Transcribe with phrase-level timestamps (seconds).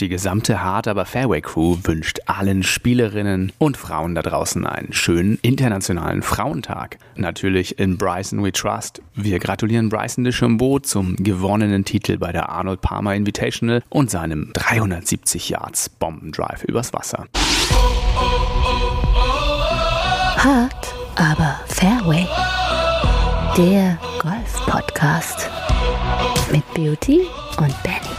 [0.00, 5.40] Die gesamte Hard aber Fairway Crew wünscht allen Spielerinnen und Frauen da draußen einen schönen
[5.42, 6.98] internationalen Frauentag.
[7.16, 9.02] Natürlich in Bryson We Trust.
[9.16, 15.48] Wir gratulieren Bryson DeChambeau zum gewonnenen Titel bei der Arnold Palmer Invitational und seinem 370
[15.48, 17.26] Yards Bombendrive übers Wasser.
[20.36, 22.28] Hard aber Fairway.
[23.56, 25.50] Der Golf-Podcast
[26.52, 27.22] mit Beauty
[27.58, 28.17] und Benny.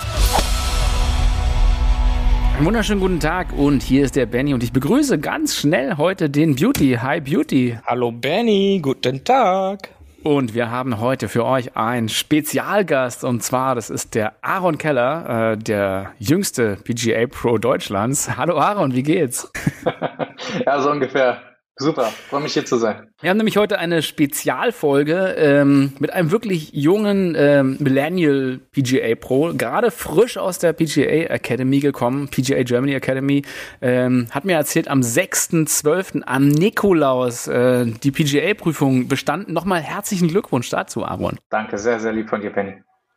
[2.59, 6.29] Einen wunderschönen guten Tag und hier ist der Benny und ich begrüße ganz schnell heute
[6.29, 6.97] den Beauty.
[7.01, 7.77] Hi Beauty.
[7.85, 9.91] Hallo Benny, guten Tag.
[10.23, 15.53] Und wir haben heute für euch einen Spezialgast und zwar, das ist der Aaron Keller,
[15.53, 18.35] äh, der jüngste PGA Pro Deutschlands.
[18.35, 19.49] Hallo Aaron, wie geht's?
[20.65, 21.48] ja, so ungefähr.
[21.81, 23.07] Super, freue mich hier zu sein.
[23.21, 29.53] Wir haben nämlich heute eine Spezialfolge ähm, mit einem wirklich jungen ähm, Millennial PGA Pro,
[29.53, 33.43] gerade frisch aus der PGA Academy gekommen, PGA Germany Academy,
[33.81, 36.23] ähm, hat mir erzählt, am 6.12.
[36.23, 39.53] am Nikolaus äh, die PGA-Prüfung bestanden.
[39.53, 41.37] Nochmal herzlichen Glückwunsch dazu, Aaron.
[41.49, 42.73] Danke, sehr, sehr lieb von dir, Penny.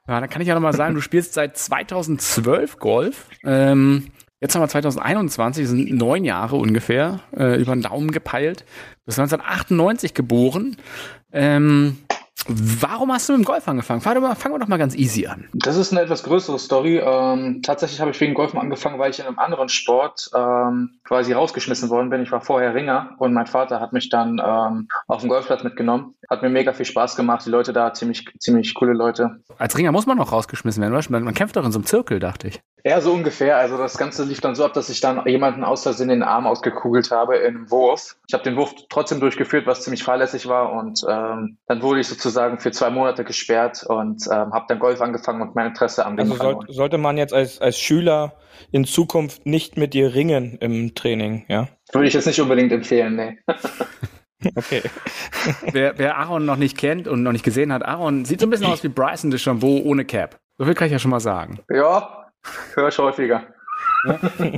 [0.07, 3.27] Ja, dann kann ich ja nochmal sagen, du spielst seit 2012 Golf.
[3.45, 4.07] Ähm,
[4.43, 8.65] Jetzt haben wir 2021, sind neun Jahre ungefähr, äh, über den Daumen gepeilt.
[9.07, 10.77] Bis 1998 geboren.
[11.33, 11.99] Ähm,
[12.49, 14.01] Warum hast du mit dem Golf angefangen?
[14.01, 15.49] Fangen wir, fangen wir doch mal ganz easy an.
[15.53, 16.99] Das ist eine etwas größere Story.
[16.99, 21.33] Ähm, tatsächlich habe ich wegen Golfen angefangen, weil ich in einem anderen Sport ähm, quasi
[21.33, 22.23] rausgeschmissen worden bin.
[22.23, 26.15] Ich war vorher Ringer und mein Vater hat mich dann ähm, auf den Golfplatz mitgenommen.
[26.29, 27.47] Hat mir mega viel Spaß gemacht.
[27.47, 29.41] Die Leute da, ziemlich, ziemlich coole Leute.
[29.59, 32.19] Als Ringer muss man noch rausgeschmissen werden, man, man kämpft doch in so einem Zirkel,
[32.19, 32.61] dachte ich.
[32.85, 33.59] Ja, so ungefähr.
[33.59, 36.49] Also das Ganze lief dann so ab, dass ich dann jemanden aus Versehen den Arm
[36.49, 38.17] ausgekugelt habe in einem Wurf.
[38.27, 42.09] Ich habe den Wurf trotzdem durchgeführt, was ziemlich fahrlässig war und ähm, dann wurde ich
[42.09, 46.19] sozusagen für zwei Monate gesperrt und ähm, habe dann Golf angefangen und mein Interesse am
[46.19, 48.39] Also soll, sollte man jetzt als, als Schüler
[48.71, 51.69] in Zukunft nicht mit dir ringen im Training, ja?
[51.93, 53.39] Würde ich jetzt nicht unbedingt empfehlen, nee.
[54.57, 54.83] Okay.
[55.73, 58.51] wer, wer Aaron noch nicht kennt und noch nicht gesehen hat, Aaron sieht so ein
[58.51, 60.41] bisschen aus wie Bryson DeChambeau ohne Cap.
[60.59, 61.61] So viel kann ich ja schon mal sagen.
[61.71, 62.23] Ja,
[62.75, 63.52] Hör ich häufiger.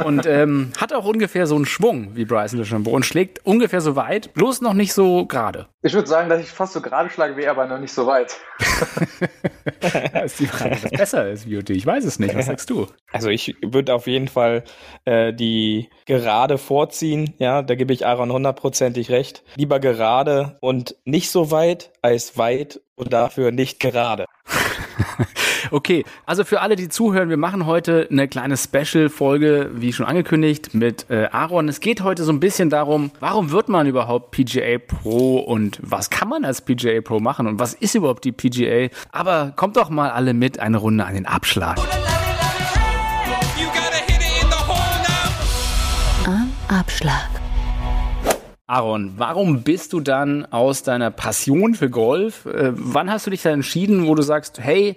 [0.05, 3.97] Und ähm, hat auch ungefähr so einen Schwung wie Bryson DeChambeau und schlägt ungefähr so
[3.97, 5.67] weit, bloß noch nicht so gerade.
[5.83, 8.07] Ich würde sagen, dass ich fast so gerade schlage wie er, aber noch nicht so
[8.07, 8.37] weit.
[9.83, 11.75] ja, ist die Frage, was besser ist, Beauty.
[11.75, 12.35] Ich weiß es nicht.
[12.35, 12.87] Was sagst du?
[13.13, 14.65] Also ich würde auf jeden Fall
[15.05, 17.35] äh, die gerade vorziehen.
[17.39, 19.43] Ja, da gebe ich Aaron hundertprozentig recht.
[19.57, 24.25] Lieber gerade und nicht so weit als weit und dafür nicht gerade.
[25.71, 30.75] okay, also für alle, die zuhören, wir machen heute eine kleine Special-Folge, wie schon angekündigt,
[30.75, 31.69] mit äh, Aaron.
[31.69, 36.11] Es geht heute so ein bisschen darum, warum wird man überhaupt PGA Pro und was
[36.11, 38.89] kann man als PGA Pro machen und was ist überhaupt die PGA?
[39.13, 41.79] Aber kommt doch mal alle mit eine Runde an den Abschlag.
[46.27, 47.29] Am Abschlag.
[48.67, 53.43] Aaron, warum bist du dann aus deiner Passion für Golf, äh, wann hast du dich
[53.43, 54.97] da entschieden, wo du sagst, hey,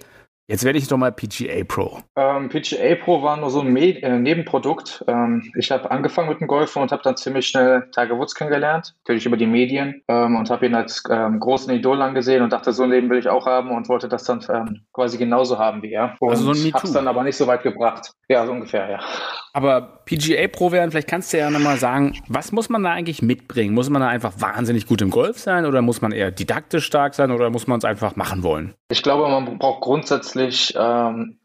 [0.49, 1.99] Jetzt werde ich doch mal PGA Pro.
[2.15, 5.03] Ähm, PGA Pro war nur so ein Med äh, Nebenprodukt.
[5.05, 8.95] Ähm, ich habe angefangen mit dem Golfen und habe dann ziemlich schnell Tiger Woods kennengelernt,
[8.99, 12.71] natürlich über die Medien ähm, und habe ihn als ähm, großen Idol angesehen und dachte,
[12.71, 15.81] so ein Leben will ich auch haben und wollte das dann ähm, quasi genauso haben
[15.81, 16.15] wie er.
[16.21, 18.13] Und also so ein habe es dann aber nicht so weit gebracht.
[18.29, 18.99] Ja, so ungefähr, ja.
[19.57, 23.23] Aber PGA Pro werden, vielleicht kannst du ja nochmal sagen, was muss man da eigentlich
[23.23, 23.73] mitbringen?
[23.73, 27.15] Muss man da einfach wahnsinnig gut im Golf sein oder muss man eher didaktisch stark
[27.15, 28.75] sein oder muss man es einfach machen wollen?
[28.91, 31.39] Ich glaube, man braucht grundsätzlich ähm,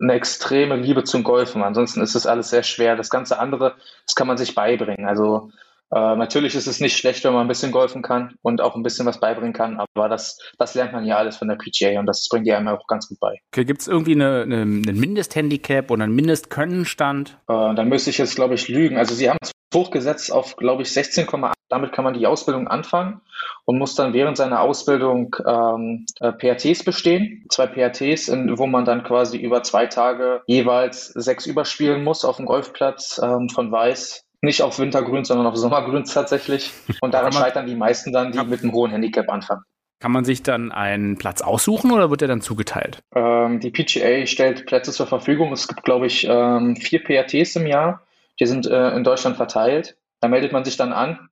[0.00, 1.64] eine extreme Liebe zum Golfen.
[1.64, 2.94] Ansonsten ist es alles sehr schwer.
[2.94, 3.74] Das ganze andere,
[4.06, 5.08] das kann man sich beibringen.
[5.08, 5.50] Also
[5.94, 8.82] äh, natürlich ist es nicht schlecht, wenn man ein bisschen golfen kann und auch ein
[8.82, 12.06] bisschen was beibringen kann, aber das, das lernt man ja alles von der PGA und
[12.06, 13.38] das bringt dir einem auch ganz gut bei.
[13.52, 17.38] Okay, gibt es irgendwie eine, eine, einen Mindesthandicap oder einen Mindestkönnenstand?
[17.48, 18.96] Äh, dann müsste ich jetzt, glaube ich, lügen.
[18.96, 23.20] Also sie haben es hochgesetzt auf, glaube ich, 16,8 damit kann man die Ausbildung anfangen
[23.64, 27.44] und muss dann während seiner Ausbildung ähm, äh, PRTs bestehen.
[27.50, 32.36] Zwei PRTs, in, wo man dann quasi über zwei Tage jeweils sechs überspielen muss auf
[32.36, 34.25] dem Golfplatz ähm, von Weiß.
[34.42, 36.72] Nicht auf Wintergrün, sondern auf Sommergrün tatsächlich.
[37.00, 39.62] Und daran scheitern die meisten dann, die mit einem hohen Handicap anfangen.
[39.98, 43.02] Kann man sich dann einen Platz aussuchen oder wird der dann zugeteilt?
[43.14, 45.52] Ähm, die PGA stellt Plätze zur Verfügung.
[45.52, 48.06] Es gibt, glaube ich, ähm, vier PRTs im Jahr.
[48.38, 49.96] Die sind äh, in Deutschland verteilt.
[50.20, 51.30] Da meldet man sich dann an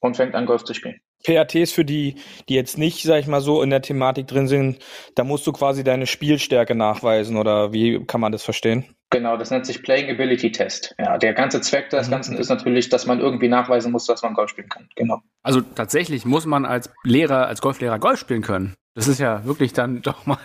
[0.00, 1.00] und fängt an, Golf zu spielen.
[1.24, 2.16] PATs für die,
[2.48, 4.78] die jetzt nicht, sag ich mal so, in der Thematik drin sind,
[5.14, 8.96] da musst du quasi deine Spielstärke nachweisen oder wie kann man das verstehen?
[9.10, 10.94] Genau, das nennt sich Playing Ability Test.
[10.98, 12.10] Ja, der ganze Zweck des Mhm.
[12.12, 14.88] Ganzen ist natürlich, dass man irgendwie nachweisen muss, dass man Golf spielen kann.
[14.94, 15.20] Genau.
[15.42, 18.74] Also tatsächlich muss man als Lehrer, als Golflehrer Golf spielen können.
[18.94, 20.38] Das ist ja wirklich dann doch mal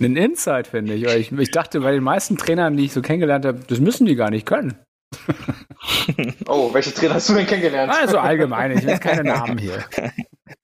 [0.00, 1.04] ein Insight, finde ich.
[1.04, 1.32] Ich.
[1.32, 4.30] Ich dachte, bei den meisten Trainern, die ich so kennengelernt habe, das müssen die gar
[4.30, 4.76] nicht können.
[6.46, 7.90] Oh, welche Trainer hast du denn kennengelernt?
[7.90, 9.82] Also allgemein, ich will keine Namen hier.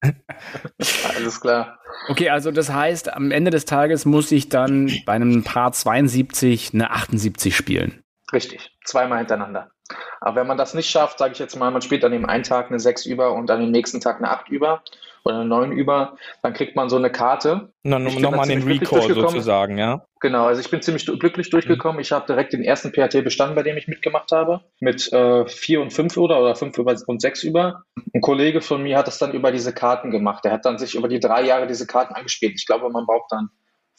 [1.15, 1.79] Alles klar.
[2.09, 6.73] Okay, also das heißt, am Ende des Tages muss ich dann bei einem Paar 72
[6.73, 8.03] eine 78 spielen.
[8.33, 8.71] Richtig.
[8.85, 9.71] Zweimal hintereinander.
[10.19, 12.43] Aber wenn man das nicht schafft, sage ich jetzt mal, man spielt an dem einen
[12.43, 14.83] Tag eine 6 über und an dem nächsten Tag eine 8 über
[15.27, 17.73] oder eine 9 über, dann kriegt man so eine Karte.
[17.83, 20.05] Dann nochmal den Recall sozusagen, ja.
[20.19, 22.01] Genau, also ich bin ziemlich glücklich durchgekommen.
[22.01, 25.81] Ich habe direkt den ersten PAT bestanden, bei dem ich mitgemacht habe, mit äh, 4
[25.81, 27.83] und 5 oder oder 5 über und 6 über.
[28.13, 30.45] Ein Kollege von mir hat das dann über diese Karten gemacht.
[30.45, 32.53] Der hat dann sich über die drei Jahre diese Karten angespielt.
[32.55, 33.49] Ich glaube, man braucht dann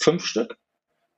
[0.01, 0.57] fünf Stück.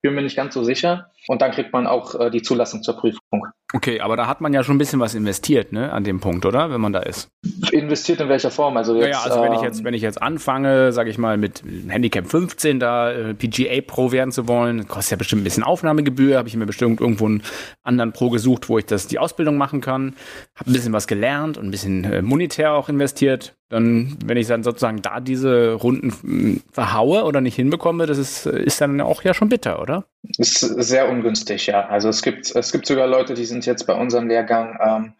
[0.02, 1.10] Bin mir nicht ganz so sicher.
[1.28, 3.46] Und dann kriegt man auch äh, die Zulassung zur Prüfung.
[3.72, 6.44] Okay, aber da hat man ja schon ein bisschen was investiert, ne, an dem Punkt,
[6.44, 6.72] oder?
[6.72, 7.28] Wenn man da ist.
[7.70, 8.76] Investiert in welcher Form?
[8.76, 11.18] Also Ja, jetzt, ja, also wenn ich ähm, jetzt, wenn ich jetzt anfange, sage ich
[11.18, 15.44] mal, mit Handicap 15 da äh, PGA Pro werden zu wollen, kostet ja bestimmt ein
[15.44, 17.42] bisschen Aufnahmegebühr, habe ich mir bestimmt irgendwo einen
[17.84, 20.16] anderen Pro gesucht, wo ich das die Ausbildung machen kann,
[20.56, 23.54] habe ein bisschen was gelernt und ein bisschen äh, monetär auch investiert.
[23.68, 28.46] Dann, wenn ich dann sozusagen da diese Runden mh, verhaue oder nicht hinbekomme, das ist,
[28.46, 30.06] äh, ist dann auch ja schon bitter, oder?
[30.38, 31.86] Ist sehr ungünstig, ja.
[31.86, 35.12] Also es gibt, es gibt sogar Leute, die sind jetzt bei unserem Lehrgang, ähm,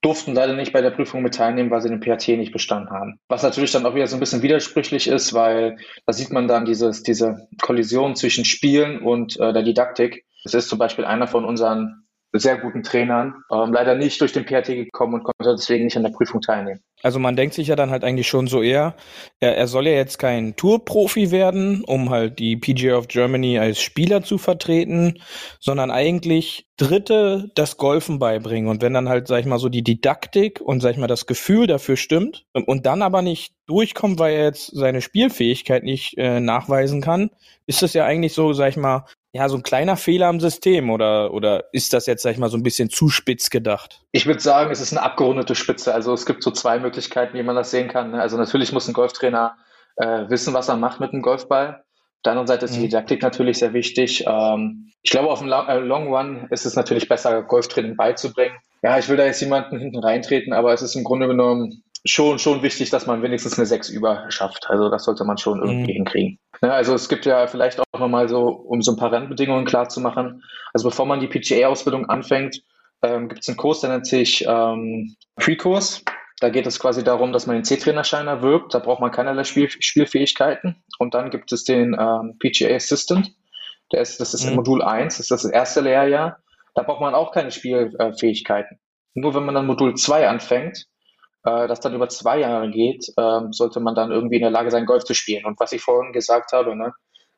[0.00, 3.18] durften leider nicht bei der Prüfung mit teilnehmen, weil sie den PAT nicht bestanden haben.
[3.28, 6.66] Was natürlich dann auch wieder so ein bisschen widersprüchlich ist, weil da sieht man dann
[6.66, 10.26] dieses, diese Kollision zwischen Spielen und äh, der Didaktik.
[10.44, 14.44] Es ist zum Beispiel einer von unseren sehr guten Trainern ähm, leider nicht durch den
[14.44, 16.80] PAT gekommen und konnte deswegen nicht an der Prüfung teilnehmen.
[17.04, 18.96] Also man denkt sich ja dann halt eigentlich schon so eher,
[19.38, 23.82] er, er soll ja jetzt kein Tourprofi werden, um halt die PGA of Germany als
[23.82, 25.20] Spieler zu vertreten,
[25.60, 28.70] sondern eigentlich Dritte das Golfen beibringen.
[28.70, 31.26] Und wenn dann halt, sag ich mal, so die Didaktik und, sag ich mal, das
[31.26, 36.40] Gefühl dafür stimmt und dann aber nicht durchkommt, weil er jetzt seine Spielfähigkeit nicht äh,
[36.40, 37.30] nachweisen kann,
[37.66, 39.04] ist das ja eigentlich so, sag ich mal,
[39.34, 42.48] ja, so ein kleiner Fehler am System oder, oder ist das jetzt, sag ich mal,
[42.48, 44.00] so ein bisschen zu spitz gedacht?
[44.12, 45.92] Ich würde sagen, es ist eine abgerundete Spitze.
[45.92, 48.12] Also es gibt so zwei Möglichkeiten, wie man das sehen kann.
[48.12, 48.20] ne?
[48.22, 49.56] Also natürlich muss ein Golftrainer
[49.96, 51.80] äh, wissen, was er macht mit dem Golfball.
[51.80, 52.84] Auf der anderen Seite ist die Mhm.
[52.84, 54.24] Didaktik natürlich sehr wichtig.
[54.26, 58.56] Ähm, ich glaube, auf dem äh, Long Run ist es natürlich besser, Golftraining beizubringen.
[58.82, 62.38] Ja, ich will da jetzt jemanden hinten reintreten, aber es ist im Grunde genommen schon,
[62.38, 64.66] schon wichtig, dass man wenigstens eine 6 über schafft.
[64.70, 65.96] Also das sollte man schon irgendwie Mhm.
[65.96, 66.38] hinkriegen.
[66.62, 69.88] Ja, also es gibt ja vielleicht auch nochmal so, um so ein paar Randbedingungen klar
[69.88, 70.42] zu machen.
[70.72, 72.62] Also bevor man die PGA-Ausbildung anfängt,
[73.02, 76.04] ähm, gibt es einen Kurs, der nennt sich ähm, Pre-Kurs.
[76.40, 78.74] Da geht es quasi darum, dass man den C-Trainerschein erwirbt.
[78.74, 80.82] Da braucht man keinerlei Spiel Spielfähigkeiten.
[80.98, 83.32] Und dann gibt es den ähm, PGA Assistant.
[83.92, 84.56] Der ist, das ist Mhm.
[84.56, 86.38] Modul 1, das ist das erste Lehrjahr.
[86.74, 88.80] Da braucht man auch keine Spielfähigkeiten.
[89.14, 90.86] Nur wenn man dann Modul 2 anfängt,
[91.44, 94.70] äh, das dann über zwei Jahre geht, ähm, sollte man dann irgendwie in der Lage
[94.70, 95.44] sein, Golf zu spielen.
[95.44, 96.92] Und was ich vorhin gesagt habe, ne,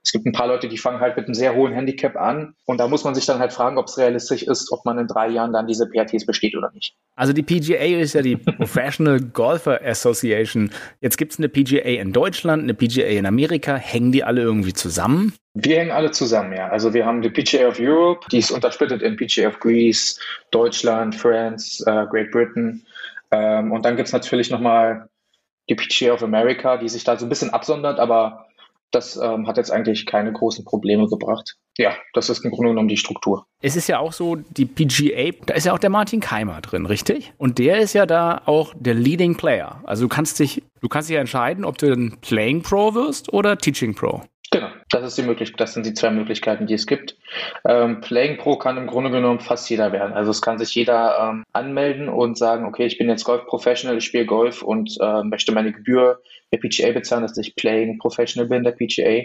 [0.06, 2.54] es gibt ein paar Leute, die fangen halt mit einem sehr hohen Handicap an.
[2.64, 5.08] Und da muss man sich dann halt fragen, ob es realistisch ist, ob man in
[5.08, 6.94] drei Jahren dann diese PATs besteht oder nicht.
[7.16, 10.70] Also die PGA ist ja die Professional Golfer Association.
[11.00, 13.74] Jetzt gibt's eine PGA in Deutschland, eine PGA in Amerika.
[13.74, 15.32] Hängen die alle irgendwie zusammen?
[15.54, 16.68] Wir hängen alle zusammen, ja.
[16.68, 20.20] Also wir haben die PGA of Europe, die ist untersplittet in PGA of Greece,
[20.52, 22.86] Deutschland, France, äh, Great Britain.
[23.36, 25.08] Ähm, und dann gibt's natürlich nochmal
[25.68, 28.46] die PGA of America, die sich da so ein bisschen absondert, aber
[28.92, 31.56] das ähm, hat jetzt eigentlich keine großen Probleme gebracht.
[31.76, 33.44] Ja, das ist im Grunde genommen die Struktur.
[33.60, 36.86] Es ist ja auch so, die PGA, da ist ja auch der Martin Keimer drin,
[36.86, 37.34] richtig?
[37.36, 39.82] Und der ist ja da auch der Leading Player.
[39.84, 43.58] Also du kannst dich, du kannst dich entscheiden, ob du ein Playing Pro wirst oder
[43.58, 44.22] Teaching Pro.
[44.50, 47.16] Genau, das ist die Möglichkeit, das sind die zwei Möglichkeiten, die es gibt.
[47.66, 50.12] Ähm, Playing Pro kann im Grunde genommen fast jeder werden.
[50.12, 53.98] Also es kann sich jeder ähm, anmelden und sagen, okay, ich bin jetzt Golf Professional,
[53.98, 56.20] ich spiele Golf und äh, möchte meine Gebühr
[56.52, 59.24] der PGA bezahlen, dass ich Playing Professional bin, der PGA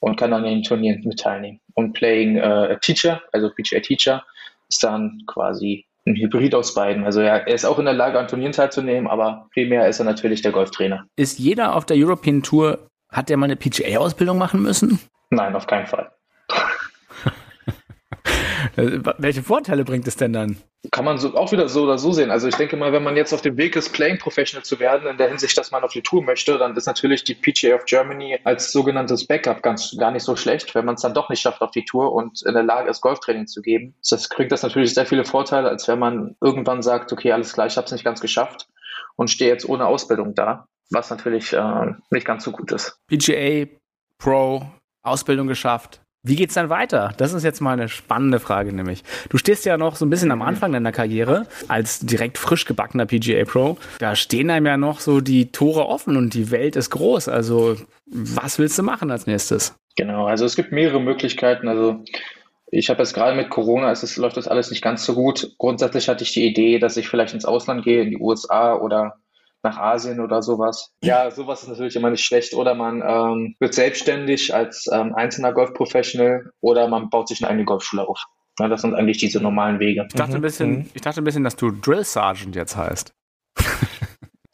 [0.00, 1.60] und kann dann in den Turnieren mit teilnehmen.
[1.74, 4.24] Und Playing äh, Teacher, also PGA Teacher,
[4.68, 7.04] ist dann quasi ein Hybrid aus beiden.
[7.04, 10.40] Also er ist auch in der Lage, an Turnieren teilzunehmen, aber primär ist er natürlich
[10.40, 11.04] der Golftrainer.
[11.16, 15.00] Ist jeder auf der European Tour, hat der mal eine PGA-Ausbildung machen müssen?
[15.30, 16.10] Nein, auf keinen Fall.
[18.76, 20.56] Welche Vorteile bringt es denn dann?
[20.92, 22.30] Kann man so, auch wieder so oder so sehen.
[22.30, 25.08] Also ich denke mal, wenn man jetzt auf dem Weg ist, Playing Professional zu werden,
[25.08, 27.86] in der Hinsicht, dass man auf die Tour möchte, dann ist natürlich die PGA of
[27.86, 31.40] Germany als sogenanntes Backup ganz gar nicht so schlecht, wenn man es dann doch nicht
[31.40, 33.96] schafft auf die Tour und in der Lage ist, Golftraining zu geben.
[34.08, 37.66] Das bringt das natürlich sehr viele Vorteile, als wenn man irgendwann sagt, okay, alles klar,
[37.66, 38.68] ich habe es nicht ganz geschafft
[39.16, 42.98] und stehe jetzt ohne Ausbildung da, was natürlich äh, nicht ganz so gut ist.
[43.08, 43.66] PGA
[44.18, 44.66] Pro,
[45.02, 46.00] Ausbildung geschafft.
[46.26, 47.14] Wie geht's dann weiter?
[47.18, 49.04] Das ist jetzt mal eine spannende Frage, nämlich.
[49.28, 53.06] Du stehst ja noch so ein bisschen am Anfang deiner Karriere als direkt frisch gebackener
[53.06, 53.76] PGA Pro.
[54.00, 57.28] Da stehen einem ja noch so die Tore offen und die Welt ist groß.
[57.28, 57.76] Also,
[58.06, 59.76] was willst du machen als nächstes?
[59.94, 61.68] Genau, also es gibt mehrere Möglichkeiten.
[61.68, 62.02] Also,
[62.72, 65.54] ich habe jetzt gerade mit Corona, es ist, läuft das alles nicht ganz so gut.
[65.58, 69.20] Grundsätzlich hatte ich die Idee, dass ich vielleicht ins Ausland gehe, in die USA oder
[69.66, 70.92] nach Asien oder sowas.
[71.02, 72.54] Ja, sowas ist natürlich immer nicht schlecht.
[72.54, 77.64] Oder man ähm, wird selbstständig als ähm, einzelner Golf-Professional oder man baut sich eine eigene
[77.64, 78.24] Golfschule auf.
[78.58, 80.06] Ja, das sind eigentlich diese normalen Wege.
[80.08, 80.90] Ich dachte ein bisschen, mhm.
[80.94, 83.12] ich dachte ein bisschen, dass du Drill Sergeant jetzt heißt.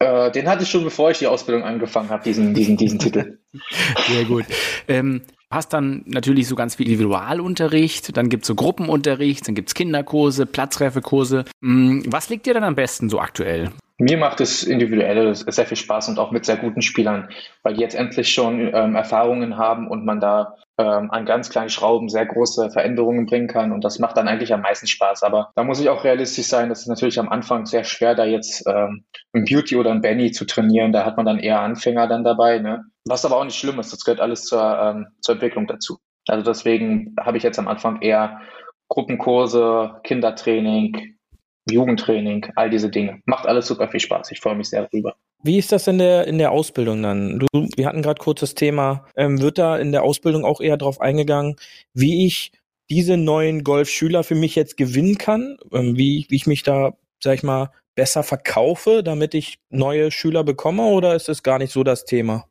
[0.01, 3.39] äh, den hatte ich schon, bevor ich die Ausbildung angefangen habe, diesen, diesen, diesen Titel.
[4.09, 4.45] Sehr gut.
[4.89, 9.69] Ähm, hast dann natürlich so ganz viel Individualunterricht, dann gibt es so Gruppenunterricht, dann gibt
[9.69, 11.45] es Kinderkurse, Platzreifekurse.
[11.61, 13.71] Hm, was liegt dir dann am besten so aktuell?
[14.03, 17.29] Mir macht es individuell sehr viel Spaß und auch mit sehr guten Spielern,
[17.63, 21.69] weil die jetzt endlich schon ähm, Erfahrungen haben und man da ähm, an ganz kleinen
[21.69, 25.23] Schrauben sehr große Veränderungen bringen kann und das macht dann eigentlich am meisten Spaß.
[25.23, 28.25] Aber da muss ich auch realistisch sein, das ist natürlich am Anfang sehr schwer, da
[28.25, 29.05] jetzt ähm,
[29.35, 30.91] ein Beauty oder ein Benny zu trainieren.
[30.91, 32.85] Da hat man dann eher Anfänger dann dabei, ne?
[33.05, 35.99] Was aber auch nicht schlimm ist, das gehört alles zur, ähm, zur Entwicklung dazu.
[36.27, 38.41] Also deswegen habe ich jetzt am Anfang eher
[38.89, 41.15] Gruppenkurse, Kindertraining,
[41.71, 43.21] Jugendtraining, all diese Dinge.
[43.25, 44.31] Macht alles super viel Spaß.
[44.33, 45.15] Ich freue mich sehr darüber.
[45.45, 47.41] Wie ist das in der, in der Ausbildung dann?
[47.41, 50.77] Du, wir hatten gerade kurz das Thema, ähm, wird da in der Ausbildung auch eher
[50.77, 51.57] darauf eingegangen,
[51.95, 52.53] wie ich
[52.91, 57.35] diese neuen Golfschüler für mich jetzt gewinnen kann, ähm, wie, wie ich mich da, sag
[57.35, 61.83] ich mal, besser verkaufe, damit ich neue Schüler bekomme oder ist das gar nicht so
[61.83, 62.47] das Thema?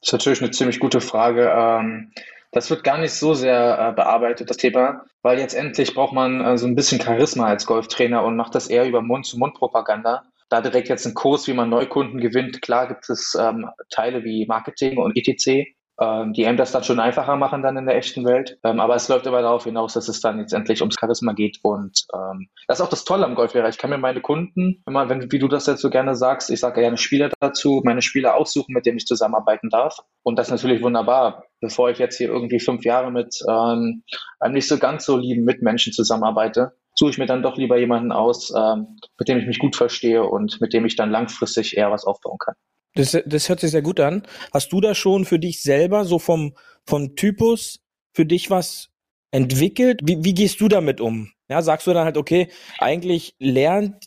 [0.00, 1.52] Das ist natürlich eine ziemlich gute Frage.
[1.54, 2.12] Ähm,
[2.52, 6.40] das wird gar nicht so sehr äh, bearbeitet, das Thema, weil jetzt endlich braucht man
[6.40, 10.24] äh, so ein bisschen Charisma als Golftrainer und macht das eher über Mund-zu-Mund-Propaganda.
[10.48, 12.62] Da direkt jetzt einen Kurs, wie man Neukunden gewinnt.
[12.62, 15.66] Klar gibt es ähm, Teile wie Marketing und ETC,
[16.00, 18.58] ähm, die einem das dann schon einfacher machen dann in der echten Welt.
[18.64, 21.58] Ähm, aber es läuft immer darauf hinaus, dass es dann jetzt endlich ums Charisma geht.
[21.62, 23.68] Und ähm, das ist auch das Tolle am Golflehrer.
[23.68, 26.60] Ich kann mir meine Kunden, immer, wenn, wie du das jetzt so gerne sagst, ich
[26.60, 29.98] sage gerne Spieler dazu, meine Spieler aussuchen, mit denen ich zusammenarbeiten darf.
[30.22, 31.44] Und das ist natürlich wunderbar.
[31.60, 34.02] Bevor ich jetzt hier irgendwie fünf Jahre mit ähm,
[34.38, 38.12] einem nicht so ganz so lieben Mitmenschen zusammenarbeite, suche ich mir dann doch lieber jemanden
[38.12, 41.90] aus, ähm, mit dem ich mich gut verstehe und mit dem ich dann langfristig eher
[41.90, 42.54] was aufbauen kann.
[42.94, 44.22] Das, das hört sich sehr gut an.
[44.52, 47.80] Hast du da schon für dich selber so vom, vom Typus
[48.12, 48.90] für dich was
[49.30, 50.00] entwickelt?
[50.02, 51.30] Wie, wie gehst du damit um?
[51.48, 52.48] Ja, sagst du dann halt, okay,
[52.78, 54.06] eigentlich lernt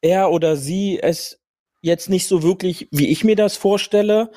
[0.00, 1.40] er oder sie es
[1.80, 4.30] jetzt nicht so wirklich, wie ich mir das vorstelle.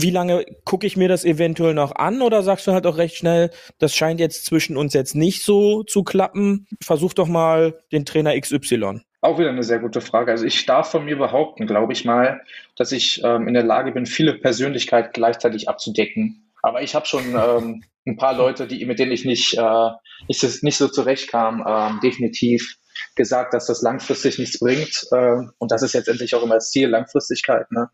[0.00, 3.16] Wie lange gucke ich mir das eventuell noch an oder sagst du halt auch recht
[3.16, 6.68] schnell, das scheint jetzt zwischen uns jetzt nicht so zu klappen.
[6.80, 9.00] Versuch doch mal den Trainer XY.
[9.22, 10.30] Auch wieder eine sehr gute Frage.
[10.30, 12.40] Also ich darf von mir behaupten, glaube ich mal,
[12.76, 16.48] dass ich ähm, in der Lage bin, viele Persönlichkeiten gleichzeitig abzudecken.
[16.62, 19.90] Aber ich habe schon ähm, ein paar Leute, die, mit denen ich nicht, äh,
[20.28, 22.76] nicht, nicht so zurechtkam, ähm, definitiv
[23.16, 25.08] gesagt, dass das langfristig nichts bringt.
[25.10, 27.70] Äh, und das ist jetzt endlich auch immer das Ziel, Langfristigkeit.
[27.72, 27.90] Ne?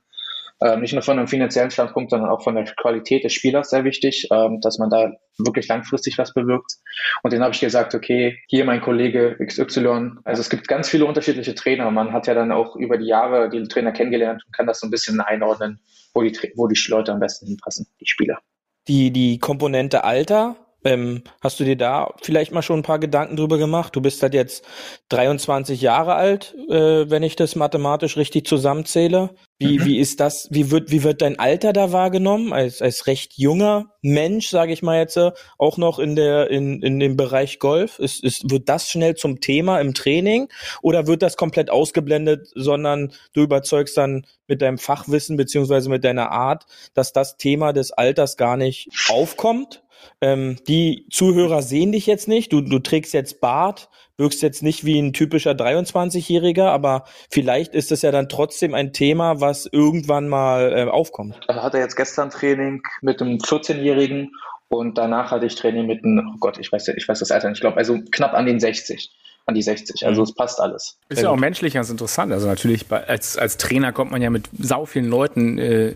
[0.60, 3.84] Äh, nicht nur von einem finanziellen Standpunkt, sondern auch von der Qualität des Spielers sehr
[3.84, 6.74] wichtig, ähm, dass man da wirklich langfristig was bewirkt.
[7.22, 10.12] Und den habe ich gesagt, okay, hier mein Kollege XY.
[10.24, 11.90] Also es gibt ganz viele unterschiedliche Trainer.
[11.90, 14.86] Man hat ja dann auch über die Jahre die Trainer kennengelernt und kann das so
[14.86, 15.80] ein bisschen einordnen,
[16.14, 18.38] wo die, wo die Leute am besten hinpassen, die Spieler.
[18.86, 23.36] Die, die Komponente Alter ähm, hast du dir da vielleicht mal schon ein paar Gedanken
[23.36, 23.96] drüber gemacht?
[23.96, 24.64] Du bist halt jetzt
[25.08, 29.30] 23 Jahre alt, äh, wenn ich das mathematisch richtig zusammenzähle.
[29.58, 29.84] Wie, mhm.
[29.84, 32.52] wie ist das, wie wird, wie wird dein Alter da wahrgenommen?
[32.52, 36.82] Als, als recht junger Mensch, sage ich mal jetzt, äh, auch noch in der, in,
[36.82, 37.98] in dem Bereich Golf.
[37.98, 40.48] Ist, ist, wird das schnell zum Thema im Training
[40.82, 46.30] oder wird das komplett ausgeblendet, sondern du überzeugst dann mit deinem Fachwissen beziehungsweise mit deiner
[46.30, 49.83] Art, dass das Thema des Alters gar nicht aufkommt?
[50.20, 52.52] Ähm, die Zuhörer sehen dich jetzt nicht.
[52.52, 57.92] Du, du trägst jetzt Bart, wirkst jetzt nicht wie ein typischer 23-Jähriger, aber vielleicht ist
[57.92, 61.38] es ja dann trotzdem ein Thema, was irgendwann mal äh, aufkommt.
[61.48, 64.30] Ich hatte jetzt gestern Training mit einem 14-Jährigen
[64.68, 67.48] und danach hatte ich Training mit einem, oh Gott, ich weiß, ich weiß das Alter
[67.48, 69.10] nicht, ich glaube, also knapp an den 60
[69.46, 70.06] an die 60.
[70.06, 70.24] Also mhm.
[70.24, 70.98] es passt alles.
[71.08, 72.32] Ist ja auch menschlich ganz interessant.
[72.32, 75.94] Also natürlich bei, als, als Trainer kommt man ja mit sau vielen Leuten äh,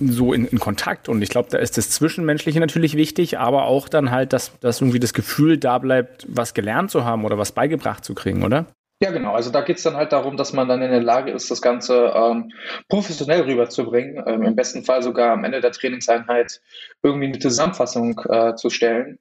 [0.00, 1.08] so in, in Kontakt.
[1.08, 4.80] Und ich glaube, da ist das Zwischenmenschliche natürlich wichtig, aber auch dann halt, dass, dass
[4.80, 8.66] irgendwie das Gefühl da bleibt, was gelernt zu haben oder was beigebracht zu kriegen, oder?
[9.02, 9.34] Ja, genau.
[9.34, 11.60] Also da geht es dann halt darum, dass man dann in der Lage ist, das
[11.60, 12.50] Ganze ähm,
[12.88, 14.24] professionell rüberzubringen.
[14.26, 16.62] Ähm, Im besten Fall sogar am Ende der Trainingseinheit
[17.02, 19.18] irgendwie eine Zusammenfassung äh, zu stellen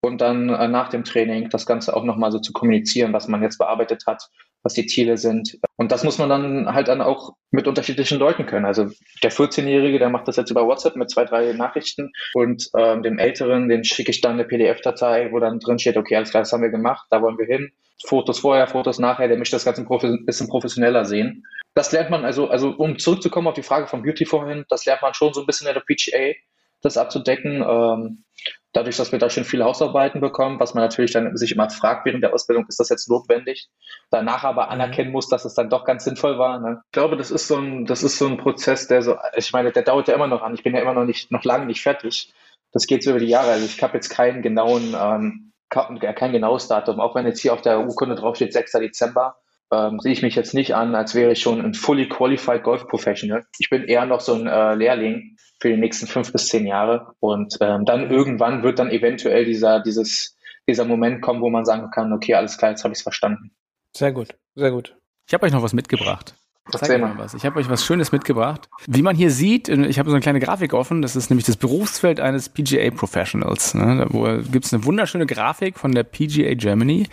[0.00, 3.42] und dann äh, nach dem Training das Ganze auch nochmal so zu kommunizieren, was man
[3.42, 4.30] jetzt bearbeitet hat,
[4.66, 5.58] was die Ziele sind.
[5.76, 8.66] Und das muss man dann halt dann auch mit unterschiedlichen Leuten können.
[8.66, 8.90] Also
[9.22, 13.18] der 14-Jährige, der macht das jetzt über WhatsApp mit zwei, drei Nachrichten und ähm, dem
[13.18, 16.52] Älteren, den schicke ich dann eine PDF-Datei, wo dann drin steht, okay, alles klar, das
[16.52, 17.70] haben wir gemacht, da wollen wir hin.
[18.04, 21.44] Fotos vorher, Fotos nachher, der möchte das Ganze ein bisschen professioneller sehen.
[21.74, 25.02] Das lernt man also, also um zurückzukommen auf die Frage von Beauty vorhin, das lernt
[25.02, 26.34] man schon so ein bisschen in der PGA,
[26.82, 27.62] das abzudecken.
[27.62, 28.24] Ähm,
[28.72, 32.04] dadurch, dass wir da schon viele Hausarbeiten bekommen, was man natürlich dann sich immer fragt
[32.04, 33.68] während der Ausbildung, ist das jetzt notwendig?
[34.10, 34.72] Danach aber mhm.
[34.72, 36.58] anerkennen muss, dass es dann doch ganz sinnvoll war.
[36.60, 36.82] Ne?
[36.86, 39.72] Ich glaube, das ist so ein, das ist so ein Prozess, der so, ich meine,
[39.72, 40.54] der dauert ja immer noch an.
[40.54, 42.32] Ich bin ja immer noch nicht, noch lange nicht fertig.
[42.72, 43.52] Das geht so über die Jahre.
[43.52, 47.00] Also ich habe jetzt keinen genauen, ähm, kein genaues Datum.
[47.00, 48.72] Auch wenn jetzt hier auf der Urkunde draufsteht 6.
[48.72, 49.36] Dezember,
[49.72, 52.86] ähm, sehe ich mich jetzt nicht an, als wäre ich schon ein fully qualified Golf
[52.86, 53.44] Professional.
[53.58, 57.14] Ich bin eher noch so ein äh, Lehrling für die nächsten fünf bis zehn Jahre.
[57.20, 60.36] Und ähm, dann irgendwann wird dann eventuell dieser, dieses,
[60.68, 63.50] dieser Moment kommen, wo man sagen kann, okay, alles klar, jetzt habe ich es verstanden.
[63.92, 64.96] Sehr gut, sehr gut.
[65.26, 66.34] Ich habe euch noch was mitgebracht.
[66.70, 67.34] Zeig mal was.
[67.34, 68.68] Ich habe euch was Schönes mitgebracht.
[68.86, 71.56] Wie man hier sieht, ich habe so eine kleine Grafik offen, das ist nämlich das
[71.56, 73.74] Berufsfeld eines PGA Professionals.
[73.74, 74.08] Ne?
[74.10, 77.06] Da gibt es eine wunderschöne Grafik von der PGA Germany.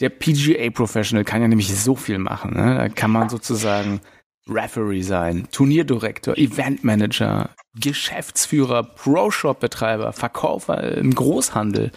[0.00, 2.54] Der PGA Professional kann ja nämlich so viel machen.
[2.54, 2.74] Ne?
[2.74, 4.00] Da kann man sozusagen
[4.48, 11.92] Referee sein, Turnierdirektor, Eventmanager, Geschäftsführer, Pro-Shop-Betreiber, Verkäufer im Großhandel,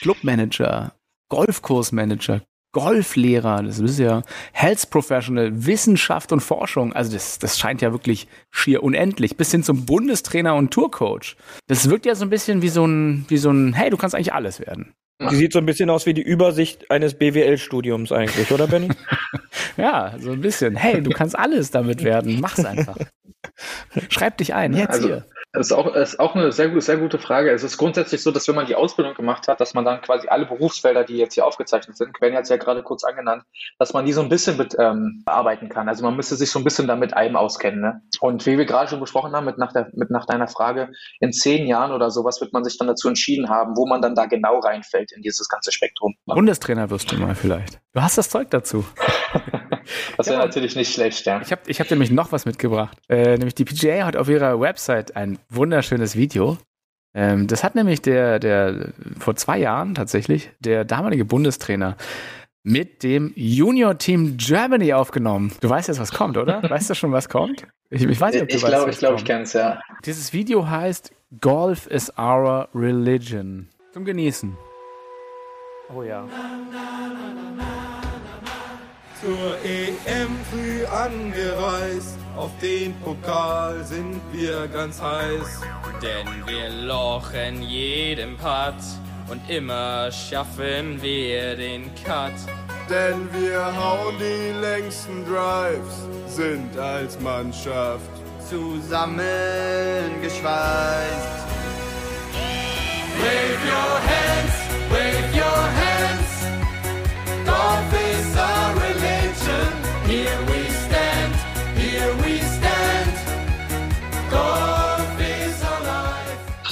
[0.00, 0.92] Clubmanager,
[1.28, 2.42] Golfkursmanager,
[2.74, 6.92] Golflehrer, das ist ja Health Professional, Wissenschaft und Forschung.
[6.92, 9.38] Also das, das scheint ja wirklich schier unendlich.
[9.38, 11.36] Bis hin zum Bundestrainer und Tourcoach.
[11.68, 14.14] Das wirkt ja so ein bisschen wie so ein, wie so ein, hey, du kannst
[14.14, 14.92] eigentlich alles werden.
[15.30, 18.88] Die sieht so ein bisschen aus wie die Übersicht eines BWL-Studiums eigentlich, oder Benny?
[19.76, 20.74] ja, so ein bisschen.
[20.74, 22.40] Hey, du kannst alles damit werden.
[22.40, 22.96] Mach's einfach.
[24.08, 25.26] Schreib dich ein, jetzt also, hier.
[25.54, 27.52] Das ist auch, ist auch eine sehr, sehr gute Frage.
[27.52, 30.26] Es ist grundsätzlich so, dass wenn man die Ausbildung gemacht hat, dass man dann quasi
[30.26, 33.44] alle Berufsfelder, die jetzt hier aufgezeichnet sind, werden jetzt ja gerade kurz angenannt,
[33.78, 35.88] dass man die so ein bisschen mit, ähm, bearbeiten kann.
[35.88, 37.80] Also man müsste sich so ein bisschen damit allem auskennen.
[37.80, 38.02] Ne?
[38.20, 41.32] Und wie wir gerade schon besprochen haben, mit nach, der, mit nach deiner Frage, in
[41.32, 44.26] zehn Jahren oder sowas wird man sich dann dazu entschieden haben, wo man dann da
[44.26, 46.16] genau reinfällt in dieses ganze Spektrum.
[46.26, 47.80] Bundestrainer wirst du mal vielleicht.
[47.92, 48.84] Du hast das Zeug dazu.
[50.16, 51.40] das wäre ja, natürlich nicht schlecht, ja.
[51.42, 52.96] Ich habe ich hab nämlich noch was mitgebracht.
[53.08, 56.58] Äh, nämlich die PGA hat auf ihrer Website ein wunderschönes Video.
[57.14, 61.96] Ähm, das hat nämlich der, der vor zwei Jahren tatsächlich der damalige Bundestrainer
[62.64, 65.52] mit dem Junior Team Germany aufgenommen.
[65.60, 66.62] Du weißt jetzt, was kommt, oder?
[66.68, 67.66] Weißt du schon, was kommt?
[67.90, 69.80] Ich, ich weiß nicht, ob du ich weißt, glaub, Ich glaube, ich kenne es, ja.
[70.04, 73.68] Dieses Video heißt Golf is our religion.
[73.92, 74.56] Zum Genießen.
[75.94, 76.26] Oh ja.
[79.24, 85.62] Zur EM früh angereist, auf den Pokal sind wir ganz heiß.
[86.02, 88.74] Denn wir lochen jeden Putt
[89.30, 92.34] und immer schaffen wir den Cut.
[92.90, 98.10] Denn wir hauen die längsten Drives, sind als Mannschaft
[98.50, 100.44] zusammengeschweißt.
[103.22, 104.54] Wave your hands,
[104.90, 106.30] wave your hands.
[107.46, 108.63] Golf is our religion.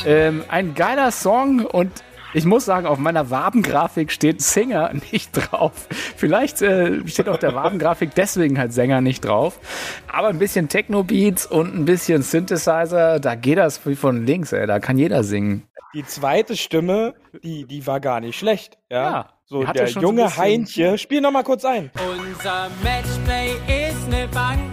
[0.05, 1.90] Ähm, ein geiler Song und
[2.35, 5.72] ich muss sagen, auf meiner Wabengrafik steht Singer nicht drauf.
[6.16, 9.59] Vielleicht äh, steht auf der Wabengrafik deswegen halt Sänger nicht drauf.
[10.11, 14.66] Aber ein bisschen Techno-Beats und ein bisschen Synthesizer, da geht das wie von links, ey.
[14.66, 15.62] Da kann jeder singen.
[15.94, 18.78] Die zweite Stimme, die, die war gar nicht schlecht.
[18.90, 19.11] Ja.
[19.11, 20.96] ja so der junge so Heintje.
[20.96, 21.90] Spiel noch mal kurz ein.
[21.96, 24.72] Unser Matchplay ist ne Bank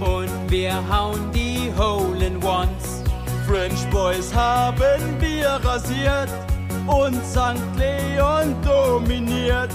[0.00, 3.04] und wir hauen die Hole in Ones.
[3.46, 6.28] French Boys haben wir rasiert
[6.88, 7.62] und St.
[7.78, 9.70] Leon dominiert.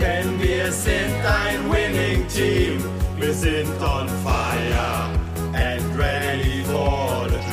[0.00, 2.82] Denn wir sind ein Winning Team,
[3.18, 5.10] wir sind on fire
[5.52, 7.43] and ready for the.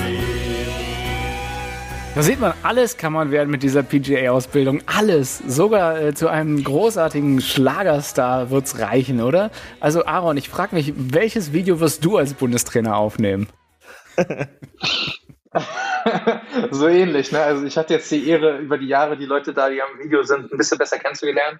[2.13, 4.81] Da sieht man, alles kann man werden mit dieser PGA-Ausbildung.
[4.85, 5.37] Alles.
[5.47, 9.49] Sogar äh, zu einem großartigen Schlagerstar wird es reichen, oder?
[9.79, 13.47] Also Aaron, ich frage mich, welches Video wirst du als Bundestrainer aufnehmen?
[16.71, 17.41] so ähnlich, ne?
[17.41, 20.23] Also ich hatte jetzt die Ehre, über die Jahre die Leute da, die am Video
[20.23, 21.59] sind, ein bisschen besser kennenzulernen.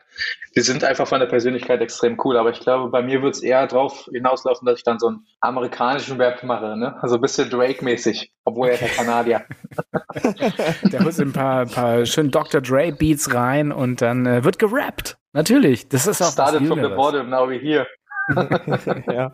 [0.55, 3.43] Die sind einfach von der Persönlichkeit extrem cool, aber ich glaube, bei mir wird es
[3.43, 6.95] eher darauf hinauslaufen, dass ich dann so einen amerikanischen Rap mache, ne?
[7.01, 9.43] Also ein bisschen Drake-mäßig, obwohl er der Kanadier.
[10.83, 12.61] der holt ein paar, paar schön Dr.
[12.61, 15.17] Dre-Beats rein und dann äh, wird gerappt.
[15.33, 17.87] Natürlich, das ist auch Started from the bottom, now we're here.
[19.13, 19.33] ja,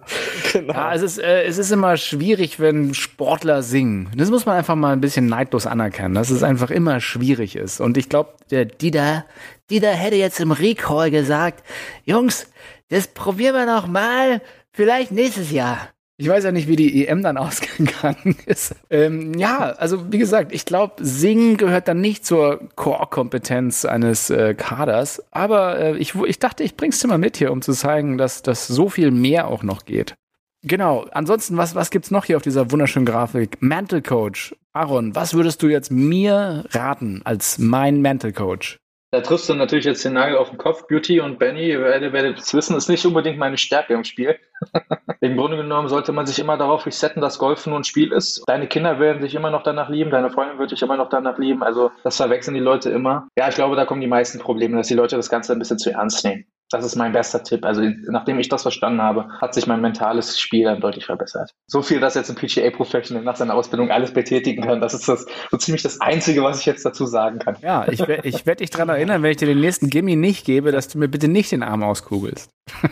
[0.52, 0.74] genau.
[0.74, 4.10] Ja, es ist, äh, es ist immer schwierig, wenn Sportler singen.
[4.16, 7.80] Das muss man einfach mal ein bisschen neidlos anerkennen, dass es einfach immer schwierig ist.
[7.80, 9.26] Und ich glaube, der Dieter,
[9.70, 11.64] Dieter hätte jetzt im Recall gesagt,
[12.06, 12.48] Jungs,
[12.90, 15.90] das probieren wir noch mal, vielleicht nächstes Jahr.
[16.20, 18.76] Ich weiß ja nicht, wie die EM dann ausgegangen ist.
[18.90, 24.56] Ähm, ja, also wie gesagt, ich glaube, Singen gehört dann nicht zur Core-Kompetenz eines äh,
[24.56, 25.24] Kaders.
[25.32, 28.42] Aber äh, ich, ich dachte, ich bring's dir mal mit hier, um zu zeigen, dass,
[28.42, 30.16] dass so viel mehr auch noch geht.
[30.64, 31.06] Genau.
[31.12, 33.62] Ansonsten, was, was gibt's noch hier auf dieser wunderschönen Grafik?
[33.62, 34.56] Mental Coach.
[34.74, 38.80] Aaron, was würdest du jetzt mir raten als mein Mental Coach?
[39.18, 40.86] Da triffst du natürlich jetzt den Nagel auf den Kopf.
[40.86, 44.38] Beauty und Benny, ihr werdet, es wissen, ist nicht unbedingt meine Stärke im Spiel.
[45.22, 48.44] Im Grunde genommen sollte man sich immer darauf resetten, dass Golfen nur ein Spiel ist.
[48.46, 51.40] Deine Kinder werden sich immer noch danach lieben, deine Freundin wird dich immer noch danach
[51.40, 51.64] lieben.
[51.64, 53.28] Also das verwechseln die Leute immer.
[53.36, 55.80] Ja, ich glaube, da kommen die meisten Probleme, dass die Leute das Ganze ein bisschen
[55.80, 56.46] zu ernst nehmen.
[56.70, 57.64] Das ist mein bester Tipp.
[57.64, 61.52] Also nachdem ich das verstanden habe, hat sich mein mentales Spiel dann deutlich verbessert.
[61.66, 64.82] So viel, dass jetzt ein PGA-Professional nach seiner Ausbildung alles betätigen kann.
[64.82, 67.56] Das ist das, so ziemlich das Einzige, was ich jetzt dazu sagen kann.
[67.62, 70.72] Ja, ich, ich werde dich daran erinnern, wenn ich dir den nächsten Gimme nicht gebe,
[70.72, 72.50] dass du mir bitte nicht den Arm auskugelst.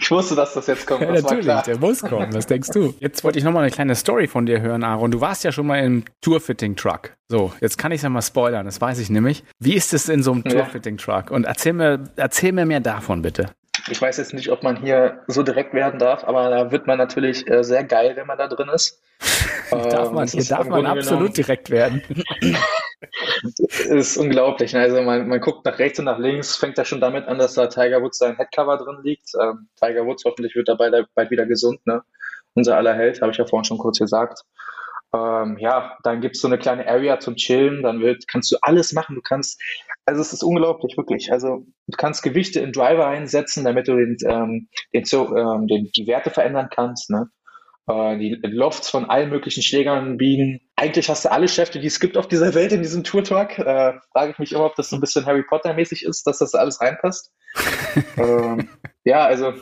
[0.00, 1.02] Ich wusste, dass das jetzt kommt.
[1.02, 2.34] Ja, natürlich, der muss kommen.
[2.34, 2.94] Was denkst du?
[3.00, 5.10] Jetzt wollte ich nochmal eine kleine Story von dir hören, Aaron.
[5.10, 7.17] Du warst ja schon mal im Tourfitting-Truck.
[7.30, 9.44] So, jetzt kann ich ja mal spoilern, das weiß ich nämlich.
[9.58, 10.52] Wie ist es in so einem Ja.
[10.62, 11.30] Tourfitting-Truck?
[11.30, 13.50] Und erzähl mir, erzähl mir mehr davon, bitte.
[13.90, 16.96] Ich weiß jetzt nicht, ob man hier so direkt werden darf, aber da wird man
[16.98, 19.02] natürlich äh, sehr geil, wenn man da drin ist.
[19.70, 22.02] Darf Ähm, man, es hier darf man absolut direkt werden.
[23.88, 24.72] ist unglaublich.
[24.72, 24.80] ne?
[24.80, 27.54] Also man, man guckt nach rechts und nach links, fängt ja schon damit an, dass
[27.54, 29.30] da Tiger Woods sein Headcover drin liegt.
[29.40, 32.02] Ähm, Tiger Woods hoffentlich wird dabei da bald wieder gesund, ne?
[32.54, 34.40] Unser aller Held, habe ich ja vorhin schon kurz gesagt.
[35.14, 38.92] Ähm, ja, dann gibt's so eine kleine Area zum Chillen, dann wird, kannst du alles
[38.92, 39.16] machen.
[39.16, 39.60] Du kannst,
[40.04, 41.32] also es ist unglaublich, wirklich.
[41.32, 46.06] Also du kannst Gewichte in Driver einsetzen, damit du den, ähm, den, ähm, den, die
[46.06, 47.30] Werte verändern kannst, ne?
[47.88, 50.60] Äh, die Lofts von allen möglichen Schlägern biegen.
[50.76, 53.58] Eigentlich hast du alle Schäfte, die es gibt auf dieser Welt in diesem Tour-Truck.
[53.58, 56.54] Äh, frage ich mich immer, ob das so ein bisschen Harry Potter-mäßig ist, dass das
[56.54, 57.32] alles reinpasst.
[58.18, 58.68] ähm,
[59.04, 59.54] ja, also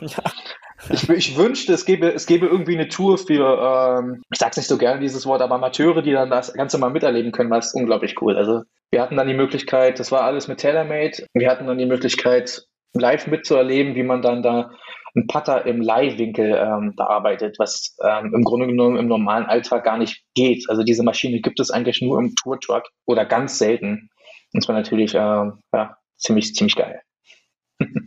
[0.89, 4.67] ich, ich wünschte, es gäbe, es gäbe irgendwie eine Tour für, ähm, ich sag's nicht
[4.67, 7.73] so gerne dieses Wort, aber Amateure, die dann das Ganze mal miterleben können, weil es
[7.73, 8.35] unglaublich cool.
[8.37, 8.61] Also
[8.91, 12.63] wir hatten dann die Möglichkeit, das war alles mit TaylorMade, wir hatten dann die Möglichkeit,
[12.93, 14.71] live mitzuerleben, wie man dann da
[15.15, 19.97] einen Putter im Leihwinkel ähm, bearbeitet, was ähm, im Grunde genommen im normalen Alltag gar
[19.97, 20.65] nicht geht.
[20.69, 24.09] Also diese Maschine gibt es eigentlich nur im Tour-Truck oder ganz selten.
[24.53, 27.01] Und das war natürlich ähm, ja, ziemlich, ziemlich geil.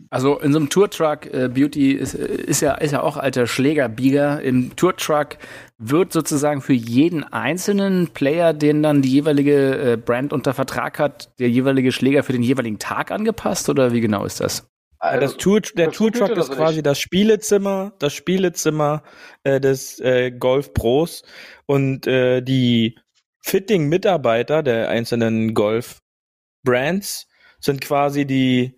[0.09, 4.41] Also in so einem Tourtruck, äh, Beauty ist, ist, ja, ist ja auch alter Schlägerbieger.
[4.41, 5.37] Im Tourtruck
[5.77, 11.31] wird sozusagen für jeden einzelnen Player, den dann die jeweilige äh, Brand unter Vertrag hat,
[11.39, 14.67] der jeweilige Schläger für den jeweiligen Tag angepasst oder wie genau ist das?
[14.99, 16.85] Das Tour, der Tourtruck Tour- ist quasi nicht?
[16.85, 19.03] das Spielezimmer, das Spielezimmer
[19.43, 21.23] äh, des äh, Golf Pros
[21.65, 22.99] und äh, die
[23.43, 27.27] Fitting-Mitarbeiter der einzelnen Golf-Brands
[27.59, 28.77] sind quasi die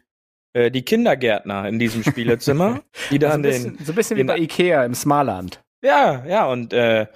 [0.53, 4.17] äh, die Kindergärtner in diesem Spielezimmer, die Also dann ein bisschen, den so ein bisschen
[4.17, 5.61] wie den- bei Ikea im Smarland.
[5.83, 7.07] ja ja und äh,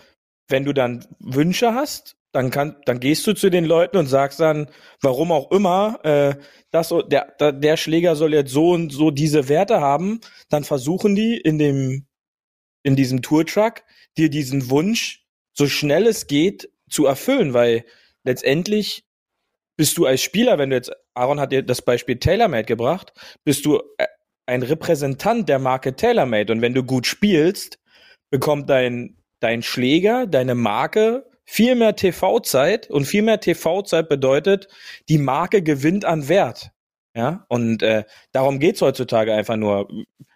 [0.50, 4.40] wenn du dann Wünsche hast, dann kann dann gehst du zu den Leuten und sagst
[4.40, 4.70] dann,
[5.02, 6.36] warum auch immer, äh,
[6.72, 10.20] das der der Schläger soll jetzt so und so diese Werte haben,
[10.50, 12.06] dann versuchen die in dem
[12.84, 13.84] in diesem Tourtruck
[14.18, 17.84] dir diesen Wunsch so schnell es geht zu erfüllen, weil
[18.24, 19.04] letztendlich
[19.78, 23.14] bist du als Spieler, wenn du jetzt Aaron hat dir das Beispiel TaylorMade gebracht,
[23.44, 24.08] bist du äh,
[24.46, 27.80] ein Repräsentant der Marke TaylorMade und wenn du gut spielst,
[28.30, 34.68] bekommt dein dein Schläger, deine Marke viel mehr TV-Zeit und viel mehr TV-Zeit bedeutet,
[35.10, 36.72] die Marke gewinnt an Wert.
[37.16, 39.88] Ja, und äh, darum geht's heutzutage einfach nur.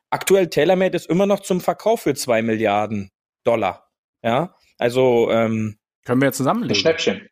[0.10, 3.12] Aktuell TaylorMade ist immer noch zum Verkauf für zwei Milliarden
[3.44, 3.90] Dollar.
[4.24, 6.76] Ja, also ähm, Können wir ja Ein zusammenlegen.
[6.76, 7.28] Schnäppchen.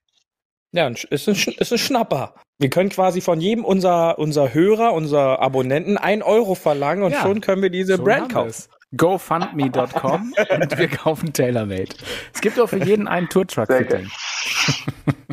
[0.72, 2.36] Ja, ist ein, ist ein Schnapper.
[2.60, 7.22] Wir können quasi von jedem unser, unser Hörer, unser Abonnenten ein Euro verlangen und Ja,
[7.22, 8.66] schon können wir diese So Brand kaufen.
[8.96, 11.90] GoFundMe.com und wir kaufen TaylorMade.
[12.34, 14.10] Es gibt auch für jeden einen Tourtruck-Fitting.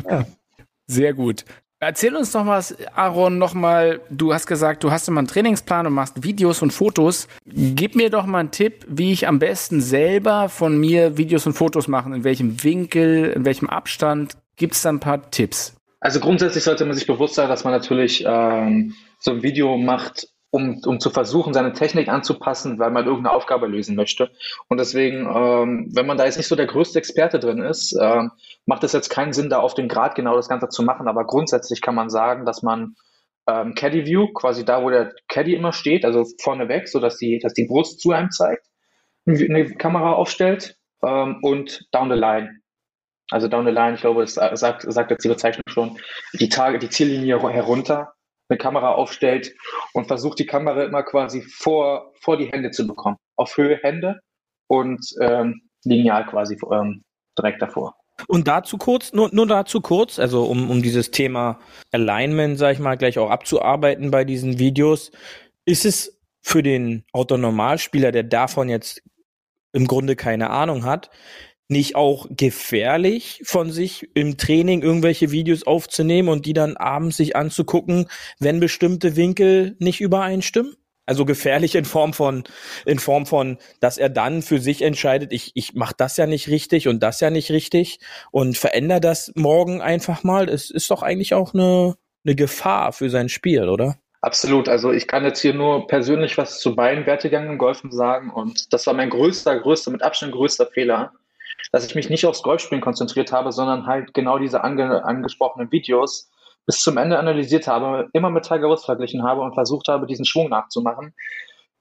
[0.87, 1.43] Sehr gut.
[1.79, 4.01] Erzähl uns noch was, Aaron, noch mal.
[4.09, 7.27] Du hast gesagt, du hast immer einen Trainingsplan und machst Videos und Fotos.
[7.45, 11.53] Gib mir doch mal einen Tipp, wie ich am besten selber von mir Videos und
[11.53, 12.13] Fotos machen.
[12.13, 14.37] In welchem Winkel, in welchem Abstand.
[14.57, 15.75] Gibt es da ein paar Tipps?
[15.99, 20.27] Also grundsätzlich sollte man sich bewusst sein, dass man natürlich ähm, so ein Video macht,
[20.51, 24.31] um, um zu versuchen, seine Technik anzupassen, weil man irgendeine Aufgabe lösen möchte.
[24.67, 28.31] Und deswegen, ähm, wenn man da jetzt nicht so der größte Experte drin ist, ähm,
[28.65, 31.07] macht es jetzt keinen Sinn, da auf den Grad genau das Ganze zu machen.
[31.07, 32.95] Aber grundsätzlich kann man sagen, dass man
[33.47, 37.17] ähm, Caddy View, quasi da, wo der Caddy immer steht, also vorne weg, so dass
[37.17, 38.65] die, dass die Brust zu einem zeigt,
[39.25, 42.61] eine Kamera aufstellt ähm, und down the line.
[43.29, 45.99] Also down the line, ich glaube, das sagt, sagt jetzt die Bezeichnung schon,
[46.33, 48.13] die Tage, die Ziellinie herunter,
[48.49, 49.53] eine Kamera aufstellt
[49.93, 53.17] und versucht die Kamera immer quasi vor, vor die Hände zu bekommen.
[53.35, 54.19] Auf Höhe Hände
[54.67, 57.03] und ähm, lineal quasi ähm,
[57.37, 57.95] direkt davor.
[58.27, 61.59] Und dazu kurz, nur, nur dazu kurz, also um, um dieses Thema
[61.91, 65.11] Alignment, sag ich mal, gleich auch abzuarbeiten bei diesen Videos,
[65.65, 69.03] ist es für den Autonormalspieler, der davon jetzt
[69.73, 71.11] im Grunde keine Ahnung hat,
[71.67, 77.35] nicht auch gefährlich von sich im Training irgendwelche Videos aufzunehmen und die dann abends sich
[77.35, 78.07] anzugucken,
[78.39, 80.75] wenn bestimmte Winkel nicht übereinstimmen?
[81.05, 82.43] Also gefährlich in Form von,
[82.85, 86.49] in Form von, dass er dann für sich entscheidet, ich, ich mache das ja nicht
[86.49, 87.99] richtig und das ja nicht richtig
[88.31, 90.49] und verändere das morgen einfach mal.
[90.49, 93.97] Es ist doch eigentlich auch eine, eine Gefahr für sein Spiel, oder?
[94.19, 94.67] Absolut.
[94.67, 98.73] Also ich kann jetzt hier nur persönlich was zu beiden Wertegängen im Golfen sagen und
[98.73, 101.13] das war mein größter, größter, mit Abstand größter Fehler,
[101.77, 106.31] dass ich mich nicht aufs Golfspielen konzentriert habe, sondern halt genau diese ange angesprochenen Videos
[106.65, 110.25] bis zum Ende analysiert habe, immer mit Tiger Woods verglichen habe und versucht habe, diesen
[110.25, 111.13] Schwung nachzumachen.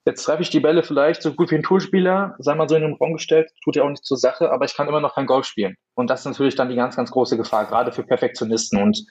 [0.04, 2.82] Jetzt treffe ich die Bälle vielleicht so gut wie ein Tourspieler, sei mal so in
[2.82, 5.24] den Raum gestellt, tut ja auch nicht zur Sache, aber ich kann immer noch kein
[5.24, 5.76] Golf spielen.
[5.94, 8.82] Und das ist natürlich dann die ganz, ganz große Gefahr, gerade für Perfektionisten.
[8.82, 9.02] Und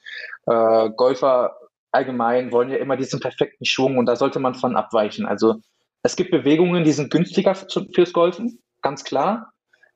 [0.45, 1.57] äh, Golfer
[1.91, 5.25] allgemein wollen ja immer diesen perfekten Schwung und da sollte man von abweichen.
[5.25, 5.55] Also
[6.03, 9.51] es gibt Bewegungen, die sind günstiger fürs Golfen, ganz klar.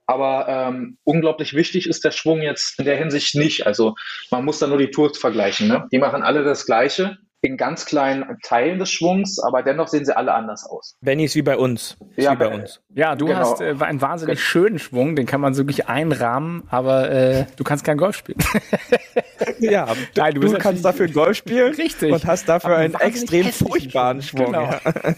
[0.09, 3.67] Aber ähm, unglaublich wichtig ist der Schwung jetzt in der Hinsicht nicht.
[3.67, 3.93] Also
[4.31, 5.67] man muss da nur die Tours vergleichen.
[5.67, 5.87] Ne?
[5.91, 10.15] Die machen alle das Gleiche in ganz kleinen Teilen des Schwungs, aber dennoch sehen sie
[10.15, 10.97] alle anders aus.
[11.01, 11.97] Benny ist wie bei uns.
[12.15, 12.81] Ist ja, wie bei uns.
[12.93, 13.39] Ja, du genau.
[13.39, 17.63] hast äh, einen wahnsinnig schönen Schwung, den kann man so wirklich einrahmen, aber äh, du
[17.63, 18.39] kannst kein Golf spielen.
[19.59, 22.11] ja, Nein, du, du kannst dafür Golf spielen Richtig.
[22.11, 24.47] und hast dafür einen, einen extrem furchtbaren Schwung.
[24.47, 24.63] Genau.
[24.63, 24.79] Ja.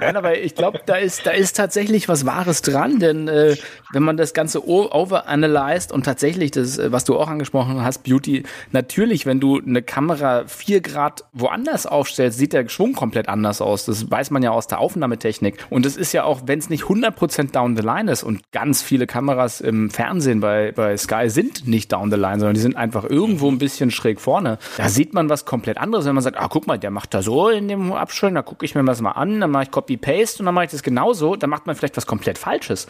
[0.00, 3.56] Nein, aber ich glaube, da ist, da ist tatsächlich was Wahres dran, denn äh,
[3.92, 8.44] wenn man das Ganze overanalyzed und tatsächlich das, äh, was du auch angesprochen hast, Beauty,
[8.70, 13.86] natürlich, wenn du eine Kamera vier Grad woanders aufstellst, sieht der Schwung komplett anders aus.
[13.86, 15.64] Das weiß man ja aus der Aufnahmetechnik.
[15.70, 18.82] Und es ist ja auch, wenn es nicht 100% down the line ist und ganz
[18.82, 22.76] viele Kameras im Fernsehen bei, bei Sky sind nicht down the line, sondern die sind
[22.76, 24.58] einfach irgendwo ein bisschen schräg vorne.
[24.76, 27.22] Da sieht man was komplett anderes, wenn man sagt, ah, guck mal, der macht da
[27.22, 30.40] so in dem Abstellen, da gucke ich mir das mal an, dann mache ich Copy-Paste
[30.40, 32.86] und dann mache ich das genauso, dann macht man vielleicht was komplett Falsches.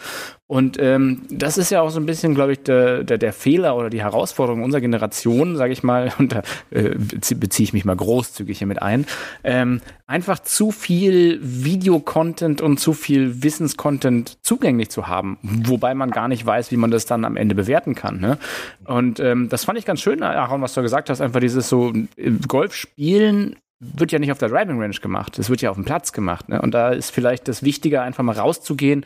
[0.47, 3.77] Und ähm, das ist ja auch so ein bisschen, glaube ich, der, der, der Fehler
[3.77, 6.95] oder die Herausforderung unserer Generation, sage ich mal, und da äh,
[7.35, 9.05] beziehe ich mich mal groß großzügig hier mit ein,
[9.43, 16.27] ähm, einfach zu viel Videocontent und zu viel Wissenscontent zugänglich zu haben, wobei man gar
[16.27, 18.19] nicht weiß, wie man das dann am Ende bewerten kann.
[18.19, 18.37] Ne?
[18.85, 21.93] Und ähm, das fand ich ganz schön, Aaron, was du gesagt hast, einfach dieses so
[22.17, 23.55] äh, Golf spielen
[23.95, 26.49] wird ja nicht auf der Driving Range gemacht, es wird ja auf dem Platz gemacht.
[26.49, 26.61] Ne?
[26.61, 29.05] Und da ist vielleicht das Wichtige, einfach mal rauszugehen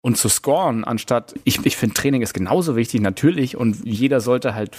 [0.00, 4.54] und zu scoren, anstatt, ich, ich finde, Training ist genauso wichtig, natürlich, und jeder sollte
[4.54, 4.76] halt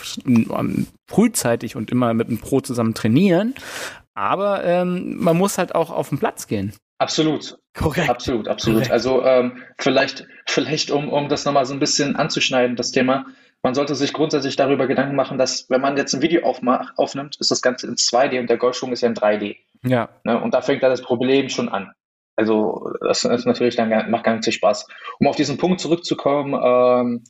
[1.09, 3.53] frühzeitig und immer mit einem Pro zusammen trainieren.
[4.13, 6.73] Aber ähm, man muss halt auch auf den Platz gehen.
[6.99, 7.59] Absolut.
[7.75, 8.09] Korrekt.
[8.09, 8.77] Absolut, absolut.
[8.79, 8.91] Korrekt.
[8.91, 13.27] Also ähm, vielleicht, vielleicht um, um das nochmal so ein bisschen anzuschneiden, das Thema,
[13.67, 17.35] man sollte sich grundsätzlich darüber Gedanken machen, dass wenn man jetzt ein Video aufmacht, aufnimmt,
[17.41, 19.57] ist das Ganze in 2D und der Golfschwung ist ja in 3D.
[19.83, 20.07] Ja.
[20.23, 20.41] Ne?
[20.41, 21.91] Und da fängt da das Problem schon an.
[22.37, 24.87] Also das ist natürlich dann macht gar nicht so Spaß.
[25.19, 27.25] Um auf diesen Punkt zurückzukommen, ähm,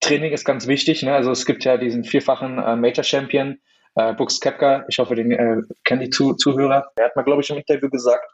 [0.00, 1.02] Training ist ganz wichtig.
[1.02, 1.12] Ne?
[1.12, 3.58] Also es gibt ja diesen vierfachen äh, Major Champion,
[3.96, 4.86] äh, Brooks Kepka.
[4.88, 6.90] Ich hoffe, den äh, kennen die Zu Zuhörer.
[6.96, 8.24] Er hat mal, glaube ich, im Interview gesagt,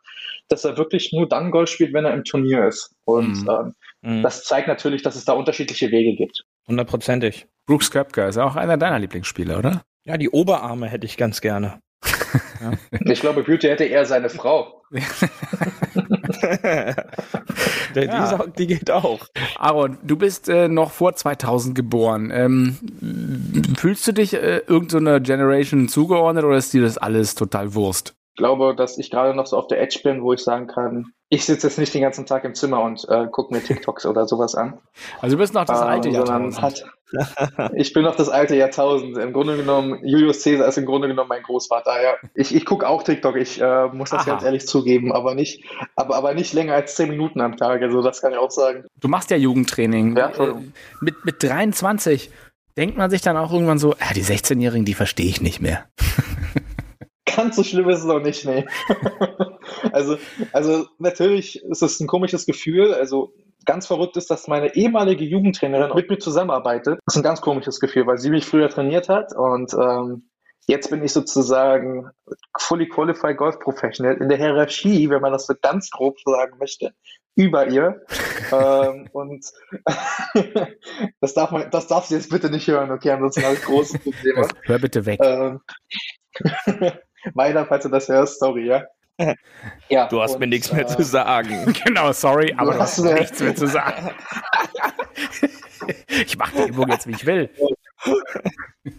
[0.46, 2.94] dass er wirklich nur dann Golf spielt, wenn er im Turnier ist.
[3.04, 3.50] Und mhm.
[3.50, 4.22] Ähm, mhm.
[4.22, 6.44] das zeigt natürlich, dass es da unterschiedliche Wege gibt.
[6.68, 7.46] Hundertprozentig.
[7.66, 9.82] Brooks Köpker ist auch einer deiner Lieblingsspieler, oder?
[10.04, 11.80] Ja, die Oberarme hätte ich ganz gerne.
[12.60, 12.72] ja.
[13.12, 14.82] Ich glaube, Beauty hätte eher seine Frau.
[14.90, 15.00] die,
[18.00, 18.38] ja.
[18.38, 19.26] auch, die, geht auch.
[19.58, 22.30] Aaron, du bist äh, noch vor 2000 geboren.
[22.32, 27.74] Ähm, fühlst du dich äh, irgendeiner so Generation zugeordnet oder ist dir das alles total
[27.74, 28.14] Wurst?
[28.34, 31.12] Ich glaube, dass ich gerade noch so auf der Edge bin, wo ich sagen kann,
[31.28, 34.26] ich sitze jetzt nicht den ganzen Tag im Zimmer und äh, gucke mir TikToks oder
[34.28, 34.78] sowas an.
[35.20, 36.62] Also du bist noch das ähm, alte Jahrtausend.
[36.62, 36.84] Hat,
[37.74, 39.18] ich bin noch das alte Jahrtausend.
[39.18, 42.02] Im Grunde genommen, Julius Caesar ist im Grunde genommen mein Großvater.
[42.02, 42.14] Ja.
[42.34, 44.30] Ich, ich gucke auch TikTok, ich äh, muss das Aha.
[44.30, 45.64] ganz ehrlich zugeben, aber nicht,
[45.96, 47.82] aber, aber nicht länger als zehn Minuten am Tag.
[47.82, 48.84] Also das kann ich auch sagen.
[49.00, 50.16] Du machst ja Jugendtraining.
[50.16, 50.32] Ja,
[51.00, 52.30] mit, mit 23
[52.76, 55.86] denkt man sich dann auch irgendwann so, ah, die 16-Jährigen, die verstehe ich nicht mehr.
[57.36, 58.64] Ganz so schlimm ist es noch nicht, nee.
[59.92, 60.16] also,
[60.52, 62.94] also natürlich ist es ein komisches Gefühl.
[62.94, 63.34] Also
[63.66, 66.98] ganz verrückt ist, dass meine ehemalige Jugendtrainerin mit mir zusammenarbeitet.
[67.04, 70.30] Das ist ein ganz komisches Gefühl, weil sie mich früher trainiert hat und ähm,
[70.68, 72.10] Jetzt bin ich sozusagen
[72.58, 76.92] fully qualified Golf Professional in der Hierarchie, wenn man das so ganz grob sagen möchte,
[77.36, 78.04] über ihr.
[78.52, 79.46] ähm, und
[81.20, 83.12] das darf man, das darfst du jetzt bitte nicht hören, okay?
[83.12, 84.48] Ansonsten habe ich große Probleme.
[84.62, 85.20] Hör bitte weg.
[85.22, 85.60] Ähm,
[87.34, 88.84] Meiner, falls du das hörst, sorry, ja.
[89.88, 91.72] ja Du hast und, mir nichts äh, mehr zu sagen.
[91.84, 94.10] genau, sorry, aber du hast hast mir- nichts mehr zu sagen.
[96.08, 97.50] ich mache die Übung jetzt, wie ich will.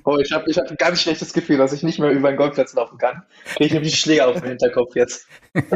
[0.04, 2.38] Oh, ich habe ich hab ein ganz schlechtes Gefühl, dass ich nicht mehr über den
[2.38, 3.24] Golfplatz laufen kann.
[3.60, 5.28] Ich nämlich einen Schläger auf den Hinterkopf jetzt.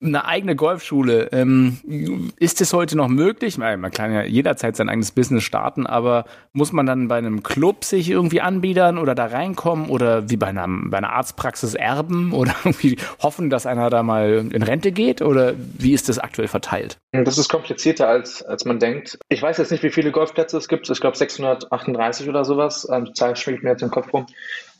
[0.00, 1.28] Eine eigene Golfschule.
[1.32, 3.58] Ähm, ist es heute noch möglich?
[3.58, 7.84] Man kann ja jederzeit sein eigenes Business starten, aber muss man dann bei einem Club
[7.84, 12.54] sich irgendwie anbiedern oder da reinkommen oder wie bei, einem, bei einer Arztpraxis erben oder
[12.64, 15.22] irgendwie hoffen, dass einer da mal in Rente geht?
[15.22, 16.98] Oder wie ist das aktuell verteilt?
[17.12, 19.18] Das ist komplizierter, als, als man denkt.
[19.28, 20.88] Ich weiß jetzt nicht, wie viele Golfplätze es gibt.
[20.88, 22.88] Ich glaube 638 oder sowas.
[22.90, 24.26] Ähm, die Zahl schwingt mir jetzt im Kopf rum.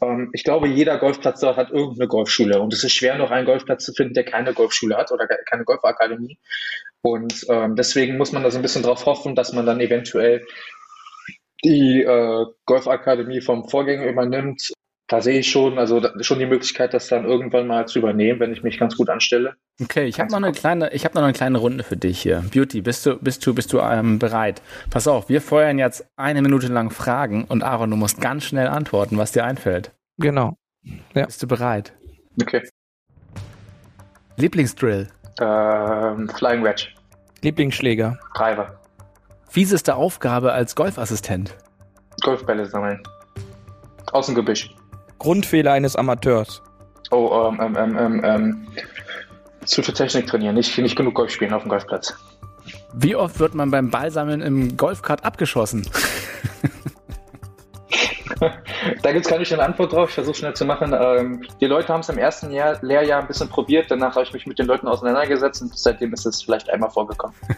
[0.01, 2.61] Ähm, ich glaube, jeder Golfplatz dort hat irgendeine Golfschule.
[2.61, 5.45] Und es ist schwer, noch einen Golfplatz zu finden, der keine Golfschule hat oder ke-
[5.49, 6.39] keine Golfakademie.
[7.03, 10.47] Und ähm, deswegen muss man da so ein bisschen drauf hoffen, dass man dann eventuell
[11.65, 14.73] die äh, Golfakademie vom Vorgänger übernimmt.
[15.11, 18.39] Da sehe ich schon, also da, schon die Möglichkeit, das dann irgendwann mal zu übernehmen,
[18.39, 19.57] wenn ich mich ganz gut anstelle.
[19.83, 22.45] Okay, ich habe noch eine kleine, ich habe noch eine kleine Runde für dich hier.
[22.55, 24.63] Beauty, bist du, bist du, bist du ähm, bereit?
[24.89, 28.69] Pass auf, wir feuern jetzt eine Minute lang Fragen und Aaron, du musst ganz schnell
[28.69, 29.91] antworten, was dir einfällt.
[30.19, 30.57] Genau.
[31.13, 31.93] Bist du bereit?
[32.41, 32.63] Okay.
[34.37, 35.09] Lieblingsdrill,
[35.41, 36.87] Ähm, Flying Wedge,
[37.43, 38.17] Lieblingsschläger.
[38.37, 38.81] Driver,
[39.49, 41.57] fieseste Aufgabe als Golfassistent,
[42.23, 43.03] Golfbälle sammeln,
[44.13, 44.73] Außengebüsch.
[45.21, 46.63] Grundfehler eines Amateurs.
[47.13, 48.69] Oh, ähm, ähm, ähm, ähm, ähm,
[49.65, 52.15] zu viel Technik trainieren, nicht, nicht genug Golf spielen auf dem Golfplatz.
[52.95, 55.89] Wie oft wird man beim Ballsammeln im Golfkart abgeschossen?
[59.03, 60.95] Da gibt es keine schnelle Antwort drauf, ich versuche schnell zu machen.
[60.99, 64.33] Ähm, die Leute haben es im ersten Jahr, Lehrjahr ein bisschen probiert, danach habe ich
[64.33, 67.37] mich mit den Leuten auseinandergesetzt und seitdem ist es vielleicht einmal vorgekommen.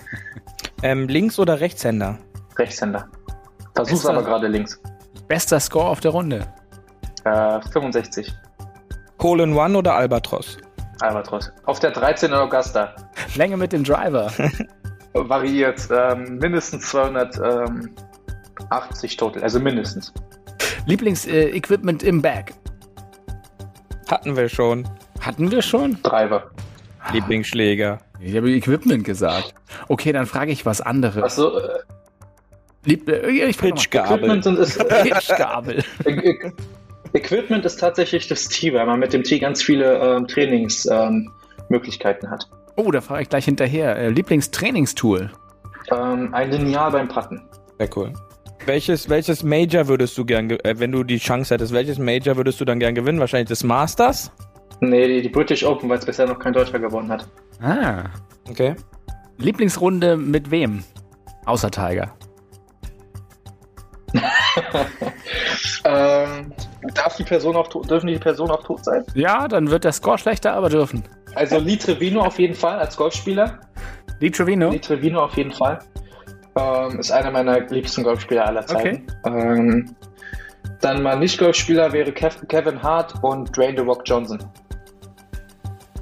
[0.84, 2.18] Ähm, Links- oder Rechtshänder?
[2.58, 3.06] Rechtshänder.
[3.76, 4.82] Versuch's Bester- aber gerade links.
[5.28, 6.52] Bester Score auf der Runde.
[7.24, 8.32] Äh, 65,
[9.22, 10.58] Hole in One oder Albatros?
[11.00, 11.50] Albatros.
[11.64, 12.94] Auf der 13 in Augusta.
[13.36, 14.30] Länge mit dem Driver.
[15.14, 20.12] Variiert ähm, mindestens 280 total, also mindestens.
[20.86, 22.52] Lieblingsequipment im Bag.
[24.10, 24.88] Hatten wir schon.
[25.20, 26.02] Hatten wir schon?
[26.02, 26.50] Driver.
[27.12, 27.98] Lieblingsschläger.
[28.20, 29.54] Ich habe Equipment gesagt.
[29.88, 31.22] Okay, dann frage ich was anderes.
[31.22, 31.78] Achso, äh,
[32.84, 33.58] Lieb, äh, ich.
[33.58, 34.18] Pitchgabel.
[34.18, 35.84] Equipment sind, ist, Pitchgabel.
[37.14, 42.30] Equipment ist tatsächlich das Tee, weil man mit dem Tee ganz viele ähm, Trainingsmöglichkeiten ähm,
[42.30, 42.48] hat.
[42.76, 43.96] Oh, da frage ich gleich hinterher.
[43.96, 45.30] Äh, Lieblingstrainingstool.
[45.90, 47.42] Ähm, ein Lineal beim Putten.
[47.78, 48.12] Sehr cool.
[48.64, 52.36] Welches, welches Major würdest du gern, ge- äh, wenn du die Chance hättest, welches Major
[52.36, 53.18] würdest du dann gern gewinnen?
[53.20, 54.30] Wahrscheinlich das Masters?
[54.80, 57.26] Nee, die, die British Open, weil es bisher noch kein Deutscher gewonnen hat.
[57.60, 58.04] Ah.
[58.48, 58.74] Okay.
[59.38, 60.84] Lieblingsrunde mit wem?
[61.44, 62.14] Außer Tiger.
[65.84, 66.52] Ähm,
[66.94, 69.04] darf die Person auch tot, dürfen die Person auch tot sein?
[69.14, 71.04] Ja, dann wird der Score schlechter, aber dürfen.
[71.34, 73.60] Also Lee Trevino auf jeden Fall als Golfspieler.
[74.20, 74.70] Lee Trevino.
[74.70, 75.78] Lee Trevino auf jeden Fall.
[76.56, 79.06] Ähm, ist einer meiner liebsten Golfspieler aller Zeiten.
[79.24, 79.96] Ähm,
[80.80, 84.38] dann mal nicht Golfspieler wäre Kev Kevin Hart und Dwayne The Rock Johnson.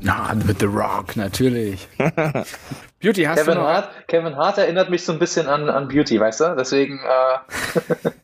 [0.01, 1.87] Na, mit The Rock, natürlich.
[3.01, 3.69] Beauty, hast Kevin du noch?
[3.69, 6.57] Hart, Kevin Hart erinnert mich so ein bisschen an, an Beauty, weißt du?
[6.57, 8.11] Deswegen, äh,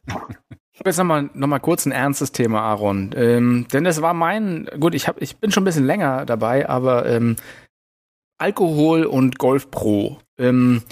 [0.87, 3.13] Jetzt nochmal noch mal kurz ein ernstes Thema, Aaron.
[3.17, 6.69] Ähm, denn das war mein, gut, ich, hab, ich bin schon ein bisschen länger dabei,
[6.69, 7.37] aber ähm,
[8.39, 10.19] Alkohol und Golf Pro.
[10.39, 10.83] Ähm,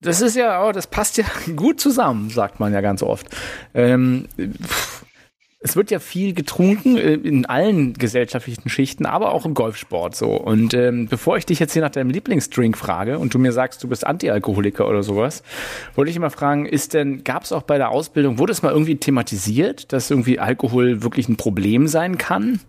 [0.00, 1.24] das ist ja, das passt ja
[1.56, 3.26] gut zusammen, sagt man ja ganz oft.
[3.74, 4.26] Ähm,
[5.62, 10.32] es wird ja viel getrunken äh, in allen gesellschaftlichen Schichten, aber auch im Golfsport so.
[10.32, 13.82] Und ähm, bevor ich dich jetzt hier nach deinem Lieblingsdrink frage und du mir sagst,
[13.82, 15.42] du bist Antialkoholiker oder sowas,
[15.94, 18.72] wollte ich mal fragen, ist denn, gab es auch bei der Ausbildung, wurde es mal
[18.72, 22.60] irgendwie thematisiert, dass irgendwie Alkohol wirklich ein Problem sein kann?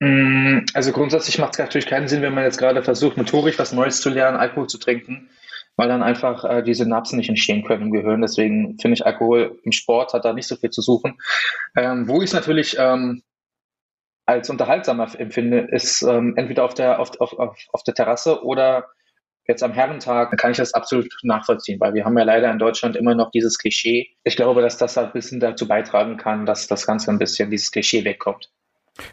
[0.00, 3.72] mh, also grundsätzlich macht es natürlich keinen Sinn, wenn man jetzt gerade versucht, motorisch was
[3.72, 5.28] Neues zu lernen, Alkohol zu trinken,
[5.76, 8.22] weil dann einfach äh, die Synapsen nicht entstehen können im Gehirn.
[8.22, 11.18] Deswegen finde ich, Alkohol im Sport hat da nicht so viel zu suchen.
[11.76, 13.22] Ähm, wo ich es natürlich ähm,
[14.24, 18.86] als unterhaltsamer empfinde, ist ähm, entweder auf der, auf, auf, auf, der Terrasse oder
[19.46, 22.96] jetzt am Herrentag kann ich das absolut nachvollziehen, weil wir haben ja leider in Deutschland
[22.96, 24.08] immer noch dieses Klischee.
[24.24, 27.70] Ich glaube, dass das ein bisschen dazu beitragen kann, dass das Ganze ein bisschen dieses
[27.70, 28.50] Klischee wegkommt.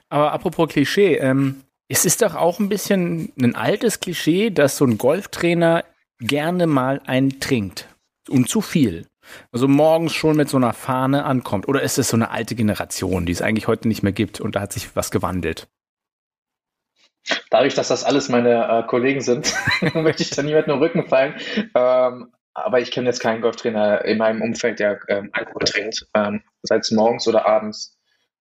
[0.10, 4.86] Aber apropos Klischee, ähm, es ist doch auch ein bisschen ein altes Klischee, dass so
[4.86, 5.84] ein Golftrainer
[6.28, 7.88] gerne mal einen trinkt.
[8.30, 9.06] Und zu viel.
[9.52, 11.68] Also morgens schon mit so einer Fahne ankommt.
[11.68, 14.56] Oder ist es so eine alte Generation, die es eigentlich heute nicht mehr gibt und
[14.56, 15.68] da hat sich was gewandelt?
[17.50, 19.54] Dadurch, dass das alles meine äh, Kollegen sind,
[19.93, 21.36] möchte ich da niemandem im Rücken fallen.
[21.74, 26.43] Ähm, aber ich kenne jetzt keinen Golftrainer in meinem Umfeld, der ähm, Alkohol trinkt, ähm,
[26.62, 27.97] sei es morgens oder abends.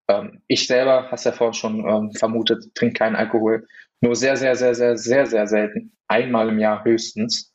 [0.07, 3.67] Ähm, ich selber, hast ja vorhin schon ähm, vermutet, trinke keinen Alkohol.
[4.01, 5.95] Nur sehr, sehr, sehr, sehr, sehr, sehr selten.
[6.07, 7.50] Einmal im Jahr höchstens.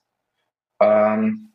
[0.80, 1.52] Ähm,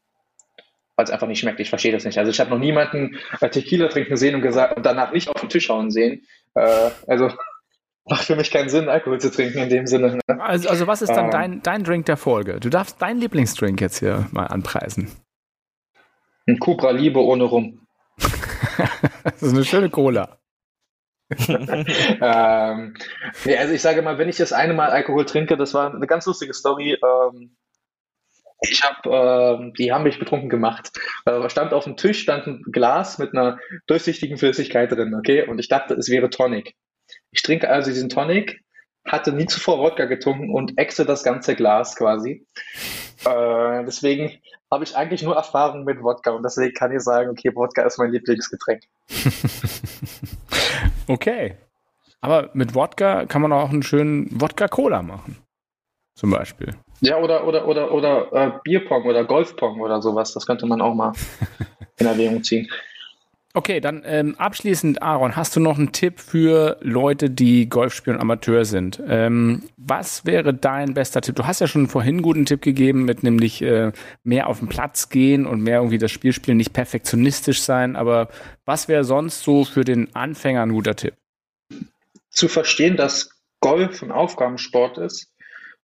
[0.95, 1.59] weil es einfach nicht schmeckt.
[1.59, 2.17] Ich verstehe das nicht.
[2.17, 5.39] Also ich habe noch niemanden äh, Tequila trinken sehen und gesagt und danach nicht auf
[5.39, 6.25] den Tisch hauen sehen.
[6.53, 7.31] Äh, also
[8.05, 10.19] macht für mich keinen Sinn, Alkohol zu trinken in dem Sinne.
[10.27, 10.41] Ne?
[10.41, 11.31] Also, also was ist dann Ähm.
[11.31, 12.59] dein, dein Drink der Folge?
[12.59, 15.11] Du darfst deinen Lieblingsdrink jetzt hier mal anpreisen.
[16.47, 17.87] Ein Cobra Liebe ohne Rum.
[19.23, 20.39] Das ist eine schöne Cola.
[21.47, 22.93] ähm,
[23.45, 26.07] nee, also ich sage mal, wenn ich das eine Mal Alkohol trinke, das war eine
[26.07, 26.97] ganz lustige Story.
[27.03, 27.55] Ähm,
[28.61, 30.91] ich habe, ähm, die haben mich betrunken gemacht.
[31.25, 35.47] Äh, stand auf dem Tisch, stand ein Glas mit einer durchsichtigen Flüssigkeit drin, okay?
[35.47, 36.75] Und ich dachte, es wäre Tonic.
[37.31, 38.61] Ich trinke also diesen Tonic,
[39.05, 42.45] hatte nie zuvor Wodka getrunken und exe das ganze Glas quasi.
[43.25, 44.39] Äh, deswegen
[44.71, 47.97] habe ich eigentlich nur Erfahrung mit Wodka und deswegen kann ich sagen, okay, Wodka ist
[47.97, 48.83] mein Lieblingsgetränk.
[51.07, 51.57] Okay.
[52.21, 55.37] Aber mit Wodka kann man auch einen schönen Wodka-Cola machen.
[56.15, 56.75] Zum Beispiel.
[57.01, 60.33] Ja, oder, oder, oder, oder äh, Bierpong oder Golfpong oder sowas.
[60.33, 61.13] Das könnte man auch mal
[61.97, 62.69] in Erwägung ziehen.
[63.53, 68.15] Okay, dann ähm, abschließend, Aaron, hast du noch einen Tipp für Leute, die Golf spielen
[68.15, 69.01] und Amateur sind?
[69.05, 71.35] Ähm, was wäre dein bester Tipp?
[71.35, 73.91] Du hast ja schon vorhin einen guten Tipp gegeben, mit nämlich äh,
[74.23, 77.97] mehr auf den Platz gehen und mehr irgendwie das Spiel spielen, nicht perfektionistisch sein.
[77.97, 78.29] Aber
[78.63, 81.15] was wäre sonst so für den Anfänger ein guter Tipp?
[82.29, 85.30] Zu verstehen, dass Golf ein Aufgabensport ist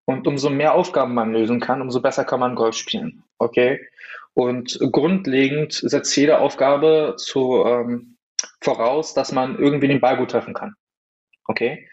[0.07, 3.23] und umso mehr Aufgaben man lösen kann, umso besser kann man Golf spielen.
[3.37, 3.79] Okay?
[4.33, 8.17] Und grundlegend setzt jede Aufgabe zu, ähm,
[8.61, 10.75] voraus, dass man irgendwie den Ball gut treffen kann.
[11.45, 11.89] Okay?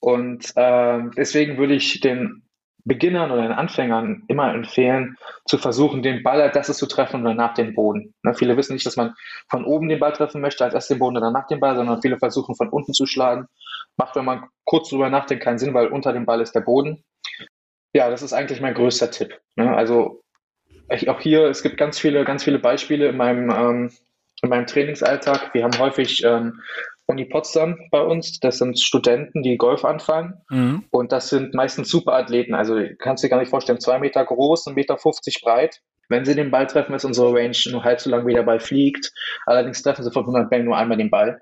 [0.00, 2.42] Und ähm, deswegen würde ich den
[2.84, 7.24] Beginnern oder den Anfängern immer empfehlen, zu versuchen, den Ball als erstes zu treffen und
[7.24, 8.14] danach den Boden.
[8.22, 9.14] Ne, viele wissen nicht, dass man
[9.48, 12.02] von oben den Ball treffen möchte, als erst den Boden und danach den Ball, sondern
[12.02, 13.46] viele versuchen von unten zu schlagen.
[13.96, 17.02] Macht, wenn man kurz drüber nachdenkt, keinen Sinn, weil unter dem Ball ist der Boden.
[17.94, 19.40] Ja, das ist eigentlich mein größter Tipp.
[19.56, 19.74] Ne?
[19.74, 20.22] Also
[20.90, 23.90] ich, auch hier, es gibt ganz viele, ganz viele Beispiele in meinem, ähm,
[24.42, 25.54] in meinem Trainingsalltag.
[25.54, 26.60] Wir haben häufig ähm,
[27.06, 28.40] Uni Potsdam bei uns.
[28.40, 30.34] Das sind Studenten, die Golf anfangen.
[30.50, 30.84] Mhm.
[30.90, 32.54] Und das sind meistens Superathleten.
[32.54, 34.96] Also kannst du dir gar nicht vorstellen, zwei Meter groß, 1,50 Meter
[35.42, 35.80] breit.
[36.08, 38.60] Wenn sie den Ball treffen, ist unsere Range nur halb so lang, wie der Ball
[38.60, 39.12] fliegt.
[39.46, 41.40] Allerdings treffen sie von 100 Bällen nur einmal den Ball.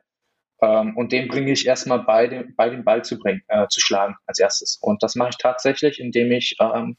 [0.62, 3.80] Ähm, und den bringe ich erstmal bei, dem, bei den Ball zu, bringen, äh, zu
[3.80, 4.78] schlagen als erstes.
[4.80, 6.96] Und das mache ich tatsächlich, indem ich ähm,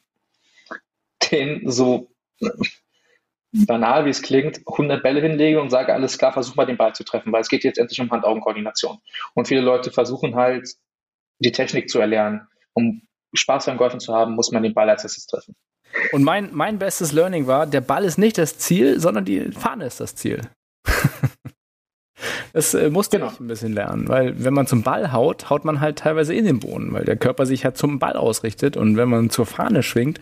[1.32, 2.10] den so
[3.52, 6.94] banal wie es klingt, 100 Bälle hinlege und sage, alles klar, versuch mal den Ball
[6.94, 8.98] zu treffen, weil es geht jetzt endlich um Hand-Augen-Koordination.
[9.34, 10.68] Und viele Leute versuchen halt,
[11.38, 12.46] die Technik zu erlernen.
[12.74, 13.02] Um
[13.32, 15.56] Spaß beim Golfen zu haben, muss man den Ball als erstes treffen.
[16.12, 19.86] Und mein, mein bestes Learning war, der Ball ist nicht das Ziel, sondern die Fahne
[19.86, 20.40] ist das Ziel.
[22.54, 23.30] Das äh, musste Genau.
[23.30, 26.46] ich ein bisschen lernen, weil wenn man zum Ball haut, haut man halt teilweise in
[26.46, 29.82] den Boden, weil der Körper sich halt zum Ball ausrichtet und wenn man zur Fahne
[29.82, 30.20] schwingt,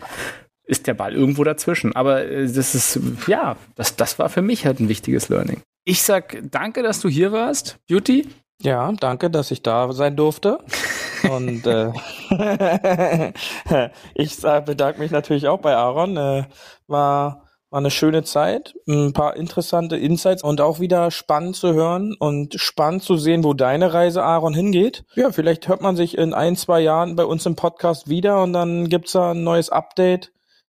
[0.65, 1.95] ist der Ball irgendwo dazwischen.
[1.95, 5.61] Aber äh, das ist, ja, das, das war für mich halt ein wichtiges Learning.
[5.85, 8.27] Ich sag danke, dass du hier warst, Beauty.
[8.61, 10.59] Ja, danke, dass ich da sein durfte.
[11.29, 11.91] Und äh,
[14.15, 16.17] ich äh, bedanke mich natürlich auch bei Aaron.
[16.17, 16.43] Äh,
[16.87, 17.42] war,
[17.73, 22.53] war eine schöne Zeit, ein paar interessante Insights und auch wieder spannend zu hören und
[22.61, 25.03] spannend zu sehen, wo deine Reise, Aaron, hingeht.
[25.15, 28.53] Ja, vielleicht hört man sich in ein, zwei Jahren bei uns im Podcast wieder und
[28.53, 30.31] dann gibt's da ein neues Update,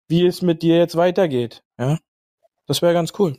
[0.08, 1.62] wie es mit dir jetzt weitergeht.
[1.78, 1.96] Ja,
[2.66, 3.38] das wäre ganz cool.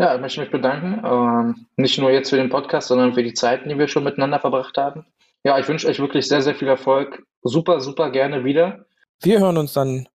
[0.00, 1.00] Ja, ich möchte mich bedanken.
[1.04, 4.40] Ähm, nicht nur jetzt für den Podcast, sondern für die Zeiten, die wir schon miteinander
[4.40, 5.06] verbracht haben.
[5.44, 7.22] Ja, ich wünsche euch wirklich sehr, sehr viel Erfolg.
[7.42, 8.84] Super, super gerne wieder.
[9.22, 10.08] Wir hören uns dann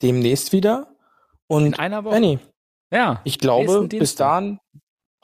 [0.00, 0.95] demnächst wieder.
[1.48, 2.14] In Und einer Woche.
[2.14, 2.38] Benny,
[2.92, 3.20] Ja.
[3.24, 4.58] ich glaube, bis dahin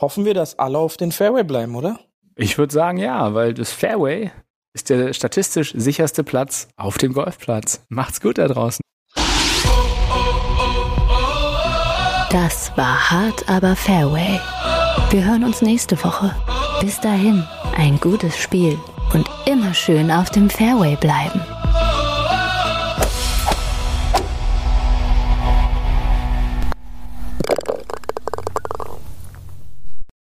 [0.00, 1.98] hoffen wir, dass alle auf den Fairway bleiben, oder?
[2.36, 4.30] Ich würde sagen, ja, weil das Fairway
[4.74, 7.84] ist der statistisch sicherste Platz auf dem Golfplatz.
[7.88, 8.80] Macht's gut da draußen.
[12.30, 14.40] Das war hart, aber Fairway.
[15.10, 16.34] Wir hören uns nächste Woche.
[16.80, 17.46] Bis dahin,
[17.76, 18.78] ein gutes Spiel
[19.12, 21.40] und immer schön auf dem Fairway bleiben.